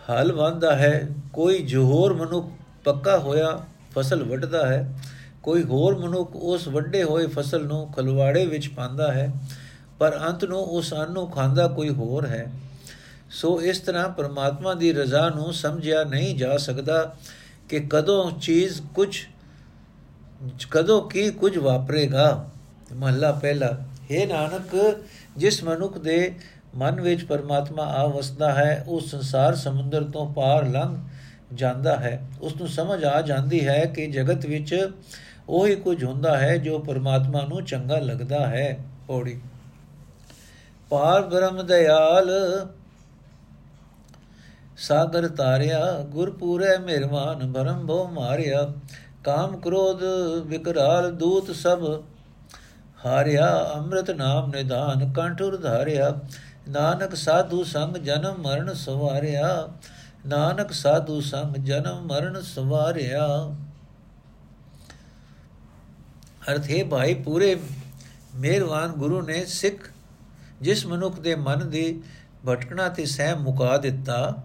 [0.09, 2.51] ਹਲ ਵਾਂਦਾ ਹੈ, ਕੋਈ ਜੋਹਰ ਮਨੁੱਖ
[2.83, 3.59] ਪੱਕਾ ਹੋਇਆ
[3.95, 4.99] ਫਸਲ ਵੱਢਦਾ ਹੈ,
[5.43, 9.31] ਕੋਈ ਹੋਰ ਮਨੁੱਖ ਉਸ ਵੱਡੇ ਹੋਏ ਫਸਲ ਨੂੰ ਖਲਵਾੜੇ ਵਿੱਚ ਪਾਉਂਦਾ ਹੈ,
[9.99, 12.51] ਪਰ ਅੰਤ ਨੂੰ ਉਸ ਅੰਨ ਨੂੰ ਖਾਂਦਾ ਕੋਈ ਹੋਰ ਹੈ।
[13.33, 17.15] ਸੋ ਇਸ ਤਰ੍ਹਾਂ ਪਰਮਾਤਮਾ ਦੀ ਰਜ਼ਾ ਨੂੰ ਸਮਝਿਆ ਨਹੀਂ ਜਾ ਸਕਦਾ
[17.69, 19.25] ਕਿ ਕਦੋਂ ਚੀਜ਼ ਕੁਝ
[20.71, 22.49] ਕਦੋਂ ਕੀ ਕੁਝ ਵਾਪਰੇਗਾ।
[22.93, 23.77] ਮਹੱਲਾ ਪਹਿਲਾ
[24.11, 24.99] हे ਨਾਨਕ,
[25.37, 26.35] ਜਿਸ ਮਨੁੱਖ ਦੇ
[26.75, 30.97] ਮਨ ਵਿੱਚ ਪਰਮਾਤਮਾ ਆ ਵਸਦਾ ਹੈ, ਉਹ ਸੰਸਾਰ ਸਮੁੰਦਰ ਤੋਂ ਪਾਰ ਲੰਘ
[31.53, 34.89] ਜਾਂਦਾ ਹੈ। ਉਸ ਨੂੰ ਸਮਝ ਆ ਜਾਂਦੀ ਹੈ ਕਿ ਜਗਤ ਵਿੱਚ
[35.49, 39.41] ਉਹੀ ਕੁਝ ਹੁੰਦਾ ਹੈ ਜੋ ਪਰਮਾਤਮਾ ਨੂੰ ਚੰਗਾ ਲੱਗਦਾ ਹੈ। ਪੌੜੀ।
[40.89, 42.31] ਪਾਰ ਬ੍ਰਹਮ ਦਿਆਲ
[44.77, 48.73] ਸਾਗਰ ਤਾਰਿਆ, ਗੁਰਪੂਰੇ ਮਿਹਰਮਾਨ ਭਰਮ ਭੋ ਮਾਰਿਆ।
[49.23, 50.03] ਕਾਮ ਕ੍ਰੋਧ
[50.45, 52.03] ਵਿਕਰਾਲ ਦੂਤ ਸਭ
[53.05, 56.19] ਹਾਰਿਆ, ਅੰਮ੍ਰਿਤ ਨਾਮ ਨਿਦਾਨ ਕੰਠੁਰ ਧਾਰਿਆ।
[56.69, 59.69] ਨਾਨਕ ਸਾਧੂ ਸੰਗ ਜਨਮ ਮਰਨ ਸਵਾਰਿਆ।
[60.27, 63.55] ਨਾਨਕ ਸਾਧੂ ਸੰਗ ਜਨਮ ਮਰਨ ਸਵਾਰਿਆ।
[66.51, 67.59] ਅਰਥੇ ਭਾਈ, ਪੂਰੇ
[68.35, 69.89] ਮਿਹਰਵਾਨ ਗੁਰੂ ਨੇ ਸਿੱਖ,
[70.61, 72.01] ਜਿਸ ਮਨੁੱਖ ਦੇ ਮਨ ਦੀ
[72.45, 74.43] ਭਟਕਣਾ ਤੇ ਸਹਿ ਮੁਕਾ ਦਿੱਤਾ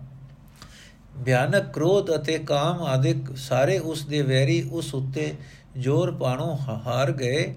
[1.24, 5.34] ਭਿਆਨਕ ਕ੍ਰੋਧ ਅਤੇ ਕਾਮ ਆਦਿਕ ਸਾਰੇ ਉਸ ਦੇ ਵੈਰੀ ਉਸ ਉੱਤੇ
[5.76, 7.54] ਜੋਰ ਪਾਣੋਂ ਹਾਰ ਗਏ।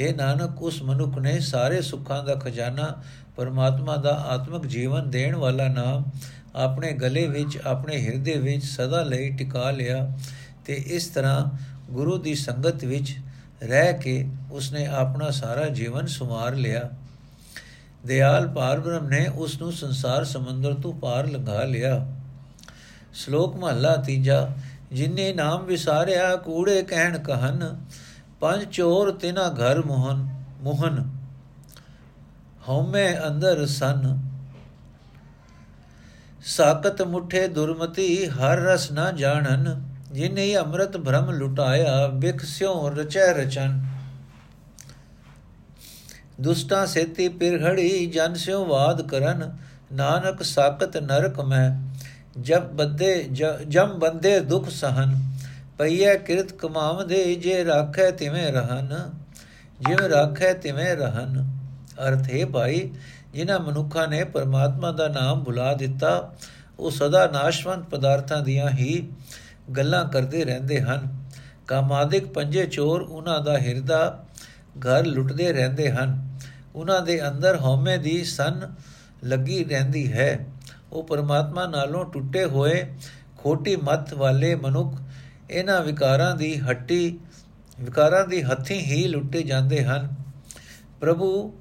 [0.00, 3.02] हे ਨਾਨਕ, ਉਸ ਮਨੁੱਖ ਨੇ ਸਾਰੇ ਸੁੱਖਾਂ ਦਾ ਖਜ਼ਾਨਾ
[3.36, 6.04] ਪਰਮਾਤਮਾ ਦਾ ਆਤਮਿਕ ਜੀਵਨ ਦੇਣ ਵਾਲਾ ਨਾਮ
[6.54, 10.12] ਆਪਣੇ ਗਲੇ ਵਿੱਚ, ਆਪਣੇ ਹਿਰਦੇ ਵਿੱਚ ਸਦਾ ਲਈ ਟਿਕਾ ਲਿਆ
[10.64, 11.46] ਤੇ ਇਸ ਤਰ੍ਹਾਂ
[11.90, 13.16] ਗੁਰੂ ਦੀ ਸੰਗਤ ਵਿੱਚ
[13.62, 16.90] ਰਹਿ ਕੇ ਉਸਨੇ ਆਪਣਾ ਸਾਰਾ ਜੀਵਨ ਸੁਮਾਰ ਲਿਆ।
[18.06, 22.13] ਦਿਆਲ ਪਾਰਬ੍ਰਹਮ ਨੇ ਉਸ ਨੂੰ ਸੰਸਾਰ ਸਮੁੰਦਰ ਤੋਂ ਪਾਰ ਲੰਘਾ ਲਿਆ।
[23.14, 24.50] ਸ਼ਲੋਕ ਮਹਲਾ ਤੀਜਾ,
[24.92, 27.80] ਜਿਨੇ ਨਾਮ ਵਿਸਾਰਿਆ ਕੂੜੇ ਕਹਿਣ ਕਹਨ,
[28.40, 30.28] ਪੰਜ ਚੋਰ ਤਿਨਾ ਘਰ ਮੋਹਨ
[30.60, 31.10] ਮੋਹਨ।
[32.68, 34.18] ਹਉਮੈ ਅੰਦਰ ਸਨ।
[36.44, 43.84] ਸਾਕਤ ਮੁਠੇ ਦੁਰਮਤੀ ਹਰ ਰਸ ਨਾ ਜਾਣਨ, ਜਿਨੇ ਅੰਮ੍ਰਿਤ ਭ੍ਰਮ ਲੁਟਾਇਆ ਬਿਖ ਸਿਉ ਰਚੈ ਰਚਨ।
[46.40, 49.56] ਦੁਸਤਾ ਸੇਤੀ ਪਿਰਘੜੀ ਜਨ ਸਿਉ ਵਾਦ ਕਰਨ,
[49.92, 51.94] ਨਾਨਕ ਸਾਕਤ ਨਰਕ ਮੈਂ
[52.40, 53.28] ਜਬ ਬੰਦੇ
[53.68, 55.32] ਜਮ ਬੰਦੇ ਦੁਖ ਸਹਨ
[55.78, 59.10] ਪਈਏ ਕਿਰਤ ਕਮਾਵਦੇ ਜੇ ਰਾਖੈ ਤਿਵੇਂ ਰਹਨ।
[59.80, 61.58] ਜਿਵੇਂ ਰਾਖੈ ਤਿਵੇਂ ਰਹਨ।
[62.08, 62.90] ਅਰਥ ਹੈ ਭਾਈ,
[63.34, 66.34] ਜਿਨ੍ਹਾਂ ਮਨੁੱਖਾਂ ਨੇ ਪਰਮਾਤਮਾ ਦਾ ਨਾਮ ਭੁਲਾ ਦਿੱਤਾ,
[66.78, 69.08] ਉਹ ਸਦਾ ਨਾਸ਼ਵੰਤ ਪਦਾਰਥਾਂ ਦੀਆਂ ਹੀ
[69.76, 71.24] ਗੱਲਾਂ ਕਰਦੇ ਰਹਿੰਦੇ ਹਨ।
[71.66, 74.24] ਕਾਮਾਦਿਕ ਪੰਜੇ ਚੋਰ ਉਹਨਾਂ ਦਾ ਹਿਰਦਾ
[74.78, 76.38] ਘਰ ਲੁੱਟਦੇ ਰਹਿੰਦੇ ਹਨ।
[76.74, 78.74] ਉਹਨਾਂ ਦੇ ਅੰਦਰ ਹਉਮੈ ਦੀ ਸਨ
[79.24, 80.46] ਲੱਗੀ ਰਹਿੰਦੀ ਹੈ।
[80.94, 82.84] ਉਹ ਪਰਮਾਤਮਾ ਨਾਲੋਂ ਟੁੱਟੇ ਹੋਏ
[83.38, 85.00] ਖੋਟੀ ਮਤ ਵਾਲੇ ਮਨੁੱਖ
[85.50, 87.18] ਇਹਨਾਂ ਵਿਕਾਰਾਂ ਦੀ ਹੱਟੀ,
[87.80, 90.14] ਵਿਕਾਰਾਂ ਦੀ ਹੱਥੀ ਹੀ ਲੁੱਟੇ ਜਾਂਦੇ ਹਨ।
[91.00, 91.52] ਪ੍ਰਭੂ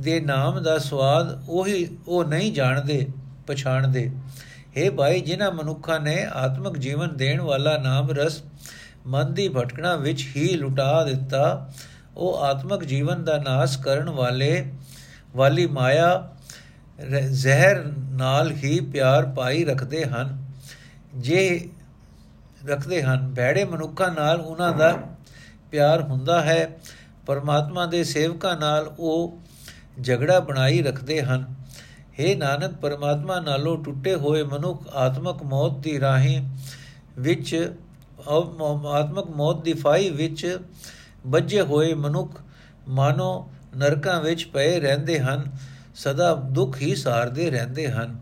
[0.00, 3.06] ਦੇ ਨਾਮ ਦਾ ਸਵਾਦ ਉਹੀ ਉਹ ਨਹੀਂ ਜਾਣਦੇ,
[3.46, 4.10] ਪਛਾਣਦੇ।
[4.76, 8.42] हे ਭਾਈ, ਜਿਨ੍ਹਾਂ ਮਨੁੱਖਾਂ ਨੇ ਆਤਮਿਕ ਜੀਵਨ ਦੇਣ ਵਾਲਾ ਨਾਮ ਰਸ
[9.06, 11.70] ਮਨ ਦੀ ਭਟਕਣਾ ਵਿੱਚ ਹੀ ਲੁਟਾ ਦਿੱਤਾ,
[12.16, 14.72] ਉਹ ਆਤਮਿਕ ਜੀਵਨ ਦਾ ਨਾਸ਼ ਕਰਨ ਵਾਲੇ
[15.36, 16.37] ਵਾਲੀ ਮਾਇਆ
[17.32, 20.44] ਜ਼ਹਿਰ ਨਾਲ ਹੀ ਪਿਆਰ ਪਾਈ ਰੱਖਦੇ ਹਨ।
[21.14, 21.68] ਜੇ
[22.66, 24.96] ਰੱਖਦੇ ਹਨ, ਭੈੜੇ ਮਨੁੱਖਾਂ ਨਾਲ ਉਹਨਾਂ ਦਾ
[25.70, 26.78] ਪਿਆਰ ਹੁੰਦਾ ਹੈ।
[27.26, 29.38] ਪਰਮਾਤਮਾ ਦੇ ਸੇਵਕਾਂ ਨਾਲ ਉਹ
[30.02, 31.54] ਝਗੜਾ ਬਣਾਈ ਰੱਖਦੇ ਹਨ।
[32.20, 36.40] हे ਨਾਨਕ, ਪਰਮਾਤਮਾ ਨਾਲੋਂ ਟੁੱਟੇ ਹੋਏ ਮਨੁੱਖ ਆਤਮਕ ਮੌਤ ਦੀ ਰਾਹੀਂ
[37.18, 37.72] ਵਿੱਚ
[38.88, 40.58] ਆਤਮਕ ਮੌਤ ਦੀ ਫਾਈ ਵਿੱਚ
[41.26, 42.40] ਵੱਜੇ ਹੋਏ ਮਨੁੱਖ
[42.88, 45.44] ਮਾਨੋ ਨਰਕਾਂ ਵਿੱਚ ਪਏ ਰਹਿੰਦੇ ਹਨ।
[45.98, 48.18] ਸਦਾ ਦੁੱਖ ਹੀ ਸਾਰਦੇ ਰਹਿੰਦੇ ਹਨ।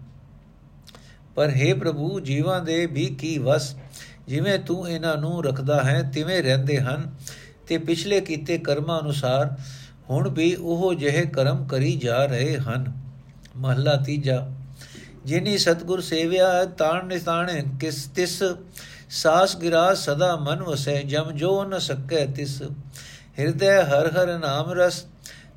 [1.35, 3.77] ਪਰ हे ਪ੍ਰਭੂ, ਜੀਵਾਂ ਦੇ ਵੀ ਕੀ ਵਸ?
[4.29, 7.15] ਜਿਵੇਂ ਤੂੰ ਇਹਨਾਂ ਨੂੰ ਰੱਖਦਾ ਹੈ, ਤਿਵੇਂ ਰਹਿੰਦੇ ਹਨ।
[7.69, 9.57] ਤੇ ਪਿਛਲੇ ਕੀਤੇ ਕਰਮਾਂ ਅਨੁਸਾਰ
[10.11, 12.93] ਹੁਣ ਵੀ ਉਹ ਜਿਹੇ ਕਰਮ ਕਰੀ ਜਾ ਰਹੇ ਹਨ।
[13.57, 14.51] ਮਹਲਾ ਤੀਜਾ,
[15.25, 18.43] ਜਿਨੀ ਸਤਗੁਰ ਸੇਵਿਆ, ਤਾਣ ਨਿਤਾਣੇ ਕਿਸ ਤਿਸ,
[19.11, 22.63] ਸਾਸ ਗਿਰਾ ਸਦਾ ਮਨ ਵਸੈ, ਜਮ ਜੋ ਨ ਸਕੈ ਤਿਸ।
[23.39, 25.05] ਹਿਰਦੈ ਹਰ ਹਰ ਨਾਮ ਰਸ,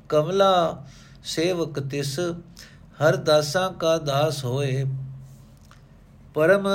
[0.08, 0.84] ਕਮਲਾ
[1.24, 2.18] ਸੇਵਕ ਤਿਸ,
[3.02, 4.84] ਹਰ ਦਾਸਾਂ ਕਾ ਦਾਸ ਹੋਏ।
[6.34, 6.68] ਪਰਮ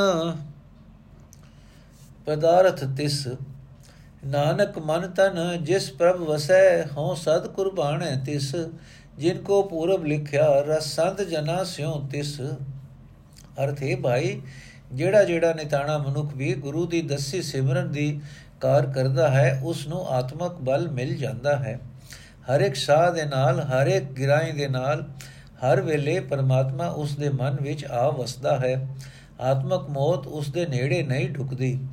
[2.25, 3.27] ਪਦਾਰਥ ਤਿਸ,
[4.25, 8.55] ਨਾਨਕ ਮਨ ਤਨ ਜਿਸ ਪ੍ਰਭ ਵਸੈ, ਹਉ ਸਦ ਕੁਰਬਾਨੈ ਤਿਸ।
[9.17, 12.41] ਜਿਨ ਕੋ ਪੂਰਬ ਲਿਖਿਆ ਰਸੰਦ ਜਨਾ ਸਿਉ ਤਿਸ।
[13.63, 14.41] ਅਰਥੇ ਭਾਈ,
[14.93, 18.21] ਜਿਹੜਾ ਜਿਹੜਾ ਨਿਤਾਣਾ ਮਨੁੱਖ ਵੀ ਗੁਰੂ ਦੀ ਦਸੀ ਸਿਮਰਨ ਦੀ
[18.61, 21.79] ਕਾਰ ਕਰਦਾ ਹੈ, ਉਸ ਨੂੰ ਆਤਮਕ ਬਲ ਮਿਲ ਜਾਂਦਾ ਹੈ।
[22.53, 25.03] ਹਰ ਇੱਕ ਸਾਹ ਦੇ ਨਾਲ, ਹਰ ਇੱਕ ਗਿਰਾਈ ਦੇ ਨਾਲ,
[25.55, 28.87] ਹਰ ਵੇਲੇ ਪਰਮਾਤਮਾ ਉਸ ਦੇ ਮਨ ਵਿੱਚ ਆ ਵਸਦਾ ਹੈ।
[29.41, 31.87] ਆਤਮਕ ਮੌਤ ਉਸ ਦੇ ਨੇੜੇ ਨਹੀਂ ਢੁਕਦੀ।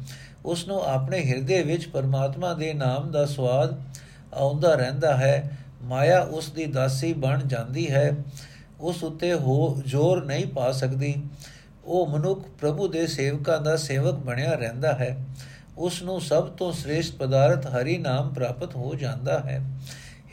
[0.45, 3.83] ਉਸ ਨੂੰ ਆਪਣੇ ਹਿਰਦੇ ਵਿੱਚ ਪਰਮਾਤਮਾ ਦੇ ਨਾਮ ਦਾ ਸਵਾਦ
[4.35, 8.13] ਆਉਂਦਾ ਰਹਿੰਦਾ ਹੈ। ਮਾਇਆ ਉਸ ਦੀ ਦਾਸੀ ਬਣ ਜਾਂਦੀ ਹੈ।
[8.81, 11.23] ਉਸ ਉਤੇ ਹੋ, ਜ਼ੋਰ ਨਹੀਂ ਪਾ ਸਕਦੀ।
[11.85, 15.25] ਉਹ ਮਨੁੱਖ ਪ੍ਰਭੂ ਦੇ ਸੇਵਕਾਂ ਦਾ ਸੇਵਕ ਬਣਿਆ ਰਹਿੰਦਾ ਹੈ।
[15.79, 19.71] ਉਸ ਨੂੰ ਸਭ ਤੋਂ ਸ੍ਰੇਸ਼ਟ ਪਦਾਰਥ ਹਰੀ ਨਾਮ ਪ੍ਰਾਪਤ ਹੋ ਜਾਂਦਾ ਹੈ।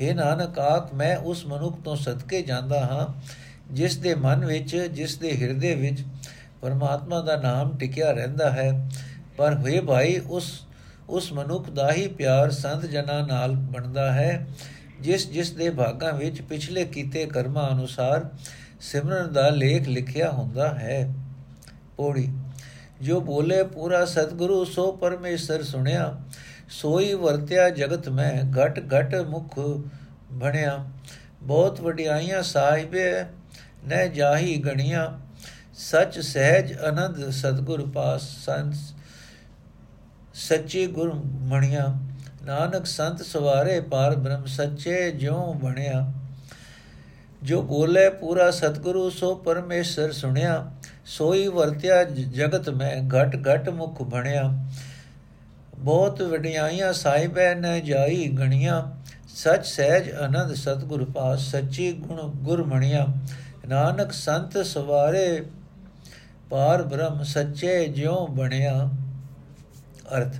[0.01, 3.21] हे ਨਾਨਕ ਆਖ ਮੈਂ ਉਸ ਮਨੁੱਖ ਤੋਂ ਸਦਕੇ ਜਾਂਦਾ ਹਾਂ,
[3.73, 6.03] ਜਿਸ ਦੇ ਮਨ ਵਿੱਚ, ਜਿਸ ਦੇ ਹਿਰਦੇ ਵਿੱਚ
[6.61, 8.89] ਪਰਮਾਤਮਾ ਦਾ ਨਾਮ ਟਿਕਿਆ ਰਹਿੰਦਾ ਹੈ।
[9.37, 10.65] ਪਰ ਹੋਏ ਭਾਈ, ਉਸ
[11.09, 14.47] ਉਸ ਮਨੁੱਖ ਦਾ ਹੀ ਪਿਆਰ ਸੰਤ ਜਨਾਂ ਨਾਲ ਬਣਦਾ ਹੈ,
[15.01, 18.29] ਜਿਸ ਜਿਸ ਦੇ ਭਾਗਾਂ ਵਿੱਚ ਪਿਛਲੇ ਕੀਤੇ ਕਰਮਾਂ ਅਨੁਸਾਰ
[18.79, 21.13] ਸਿਮਰਨ ਦਾ ਲੇਖ ਲਿਖਿਆ ਹੁੰਦਾ ਹੈ।
[21.97, 22.27] ਪੋੜੀ,
[23.01, 26.17] ਜੋ ਬੋਲੇ ਪੂਰਾ ਸਤਿਗੁਰੂ, ਸੋ ਪਰਮੇਸ਼ਰ ਸੁਣਿਆ।
[26.69, 29.59] ਸੋਈ ਵਰਤਿਆ ਜਗਤ ਮੈਂ, ਘਟ ਘਟ ਮੁਖ
[30.31, 30.85] ਬਣਿਆ।
[31.43, 33.23] ਬਹੁਤ ਵਡਿਆਈਆਂ ਸਾਹਿਬੇ
[33.87, 35.19] ਨੇ ਜਾਹੀ ਗਣੀਆਂ।
[35.73, 38.75] ਸਚ ਸਹਿਜ ਅਨੰਦ ਸਤਗੁਰ ਪਾਸ ਸੰਤ
[40.33, 41.93] ਸੱਚੇ ਗੁਰ ਮਣਿਆ
[42.43, 46.13] ਨਾਨਕ ਸੰਤ ਸਵਾਰੇ ਪਾਰ ਬ੍ਰਹਮ ਸੱਚੇ ਜਿਉ ਬਣਿਆ।
[47.43, 50.71] ਜੋ ਬੋਲੇ ਪੂਰਾ ਸਤਗੁਰੂ, ਸੋ ਪਰਮੇਸ਼ਰ ਸੁਣਿਆ।
[51.05, 54.65] ਸੋਈ ਵਰਤਿਆ ਜਗਤ ਮੈਂ, ਘਟ ਘਟ ਮੁਖ ਬਣਿਆ।
[55.79, 58.81] ਬਹੁਤ ਵਡਿਆਈਆਂ ਸਾਹਿਬੈ ਨੇ ਜਾਈ ਗਣੀਆਂ,
[59.27, 63.05] ਸਚ ਸਹਿਜ ਆਨੰਦ ਸਤਗੁਰ ਪਾਸ, ਸੱਚੀ ਗੁਣ ਗੁਰ ਮਣਿਆ
[63.67, 65.41] ਨਾਨਕ ਸੰਤ ਸਵਾਰੇ
[66.49, 68.89] ਪਾਰ ਬ੍ਰਹਮ, ਸੱਚੇ ਜਿਉ ਬਣਿਆ।
[70.17, 70.35] ਅਰਥ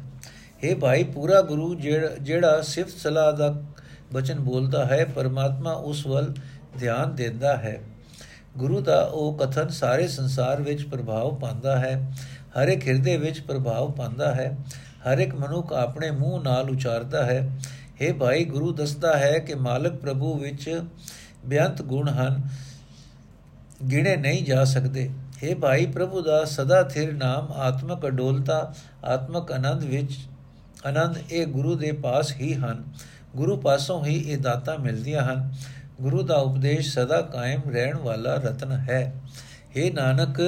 [0.64, 3.54] हे ਭਾਈ, ਪੂਰਾ ਗੁਰੂ ਜਿਹੜਾ ਸਿਫਤ ਸਲਾਹ ਦਾ
[4.14, 6.34] ਬਚਨ ਬੋਲਦਾ ਹੈ, ਪਰਮਾਤਮਾ ਉਸ ਵੱਲ
[6.80, 7.80] ਧਿਆਨ ਦਿੰਦਾ ਹੈ।
[8.58, 11.96] ਗੁਰੂ ਦਾ ਉਹ ਕਥਨ ਸਾਰੇ ਸੰਸਾਰ ਵਿੱਚ ਪ੍ਰਭਾਵ ਪਾਉਂਦਾ ਹੈ
[12.58, 14.56] ਹਰ ਇੱਕ ਹਿਰਦੇ ਵਿੱਚ ਪ੍ਰਭਾਵ ਪਾਉਂਦਾ ਹੈ।
[15.05, 17.41] ਹਰ ਇੱਕ ਮਨੁੱਖ ਆਪਣੇ ਮੂੰਹ ਨਾਲ ਉਚਾਰਦਾ ਹੈ
[18.01, 20.83] हे ਭਾਈ ਗੁਰੂ ਦੱਸਦਾ ਹੈ ਕਿ ਮਾਲਕ ਪ੍ਰਭੂ ਵਿੱਚ
[21.45, 22.43] ਬਿਆੰਤ ਗੁਣ ਹਨ
[23.85, 28.73] ਗਿਣੇ ਨਹੀਂ ਜਾ ਸਕਦੇ हे ਭਾਈ ਪ੍ਰਭੂ ਦਾ ਸਦਾ ਥਿਰ ਨਾਮ ਆਤਮਕ ਅਡੋਲਤਾ
[29.05, 30.17] ਆਤਮਕ ਆਨੰਦ ਵਿੱਚ
[30.85, 32.85] ਆਨੰਦ ਇਹ ਗੁਰੂ ਦੇ ਪਾਸ ਹੀ ਹਨ
[33.37, 35.51] ਗੁਰੂ ਪਾਸੋਂ ਹੀ ਇਹ ਦਾਤਾ ਮਿਲਦੀਆਂ ਹਨ
[36.01, 39.03] ਗੁਰੂ ਦਾ ਉਪਦੇਸ਼ ਸਦਾ ਕਾਇਮ ਰਹਿਣ ਵਾਲਾ ਰਤਨ ਹੈ
[39.71, 40.41] हे ਨਾਨਕ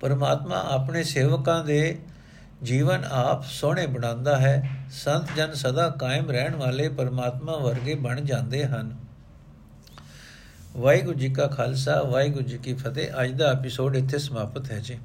[0.00, 1.80] ਪਰਮਾਤਮਾ ਆਪਣੇ ਸੇਵਕਾਂ ਦੇ
[2.63, 8.65] ਜੀਵਨ ਆਪ ਸੋਹਣੇ ਬਣਾਉਂਦਾ ਹੈ, ਸੰਤ ਜਨ ਸਦਾ ਕਾਇਮ ਰਹਿਣ ਵਾਲੇ ਪਰਮਾਤਮਾ ਵਰਗੇ ਬਣ ਜਾਂਦੇ
[8.65, 8.97] ਹਨ।
[10.77, 14.99] ਵਾਹਿਗੁਰੂ ਜੀ ਕਾ ਖਾਲਸਾ, ਵਾਹਿਗੁਰੂ ਜੀ ਕੀ ਫਤਿਹ। ਅੱਜ ਦਾ ਐਪੀਸੋਡ ਇੱਥੇ ਸਮਾਪਤ ਹੈ ਜੀ।